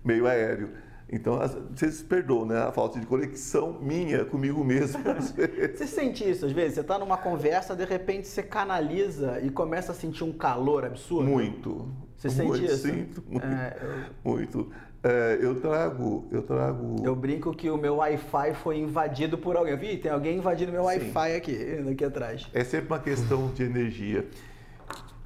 meio 0.02 0.26
aéreo. 0.26 0.70
Então, 1.12 1.38
vocês 1.74 2.02
perdoam, 2.02 2.46
né? 2.46 2.58
A 2.60 2.70
falta 2.70 3.00
de 3.00 3.06
conexão 3.06 3.76
minha 3.80 4.24
comigo 4.24 4.62
mesmo. 4.62 5.02
Você 5.74 5.86
sente 5.86 6.28
isso 6.28 6.46
às 6.46 6.52
vezes? 6.52 6.74
Você 6.74 6.84
tá 6.84 6.98
numa 7.00 7.16
conversa, 7.16 7.74
de 7.74 7.84
repente 7.84 8.28
você 8.28 8.42
canaliza 8.44 9.40
e 9.40 9.50
começa 9.50 9.90
a 9.90 9.94
sentir 9.94 10.22
um 10.22 10.32
calor 10.32 10.84
absurdo? 10.84 11.28
Muito. 11.28 11.88
Você 12.16 12.30
sente 12.30 12.48
muito, 12.48 12.64
isso? 12.64 12.76
Sinto, 12.88 13.24
muito. 13.28 13.44
É, 13.44 13.76
eu- 13.82 14.30
muito. 14.32 14.70
É, 15.02 15.38
eu 15.40 15.58
trago, 15.60 16.28
eu 16.30 16.42
trago. 16.42 16.96
Eu 17.02 17.16
brinco 17.16 17.54
que 17.54 17.70
o 17.70 17.76
meu 17.78 17.96
Wi-Fi 17.96 18.54
foi 18.54 18.78
invadido 18.78 19.38
por 19.38 19.56
alguém. 19.56 19.74
Vi, 19.76 19.96
tem 19.96 20.12
alguém 20.12 20.36
invadindo 20.36 20.70
meu. 20.70 20.84
Wi-Fi 20.84 21.34
aqui, 21.36 21.56
aqui 21.90 22.04
atrás. 22.04 22.46
É 22.52 22.62
sempre 22.62 22.86
uma 22.86 22.98
questão 23.00 23.48
de 23.48 23.62
energia, 23.64 24.28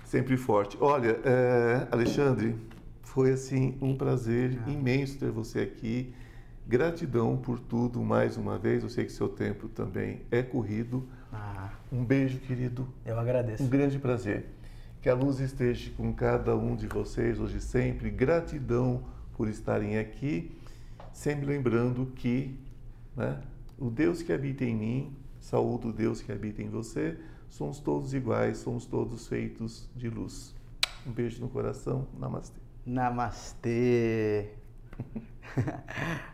sempre 0.04 0.36
forte. 0.36 0.78
Olha, 0.80 1.18
é, 1.24 1.88
Alexandre, 1.90 2.54
foi 3.14 3.30
assim 3.30 3.78
um 3.80 3.96
prazer 3.96 4.58
Ah. 4.66 4.70
imenso 4.70 5.16
ter 5.20 5.30
você 5.30 5.60
aqui. 5.60 6.12
Gratidão 6.66 7.36
por 7.36 7.60
tudo 7.60 8.02
mais 8.02 8.36
uma 8.36 8.58
vez. 8.58 8.82
Eu 8.82 8.88
sei 8.88 9.04
que 9.04 9.12
seu 9.12 9.28
tempo 9.28 9.68
também 9.68 10.22
é 10.32 10.42
corrido. 10.42 11.06
Ah, 11.32 11.70
Um 11.92 12.04
beijo, 12.04 12.40
querido. 12.40 12.88
eu 13.06 13.16
agradeço. 13.16 13.62
Um 13.62 13.68
grande 13.68 14.00
prazer. 14.00 14.46
Que 15.00 15.08
a 15.08 15.14
luz 15.14 15.38
esteja 15.38 15.92
com 15.96 16.12
cada 16.12 16.56
um 16.56 16.74
de 16.74 16.88
vocês 16.88 17.38
hoje 17.38 17.58
e 17.58 17.60
sempre. 17.60 18.10
Gratidão 18.10 19.04
por 19.36 19.48
estarem 19.48 19.96
aqui. 19.96 20.50
Sempre 21.12 21.46
lembrando 21.46 22.06
que 22.16 22.58
né, 23.16 23.40
o 23.78 23.90
Deus 23.90 24.22
que 24.22 24.32
habita 24.32 24.64
em 24.64 24.74
mim, 24.74 25.16
saúde 25.38 25.86
o 25.86 25.92
Deus 25.92 26.20
que 26.20 26.32
habita 26.32 26.60
em 26.62 26.68
você. 26.68 27.16
Somos 27.48 27.78
todos 27.78 28.12
iguais, 28.12 28.58
somos 28.58 28.86
todos 28.86 29.28
feitos 29.28 29.88
de 29.94 30.08
luz. 30.10 30.52
Um 31.06 31.12
beijo 31.12 31.40
no 31.40 31.48
coração. 31.48 32.08
Namastê. 32.18 32.63
Namastê. 32.86 34.48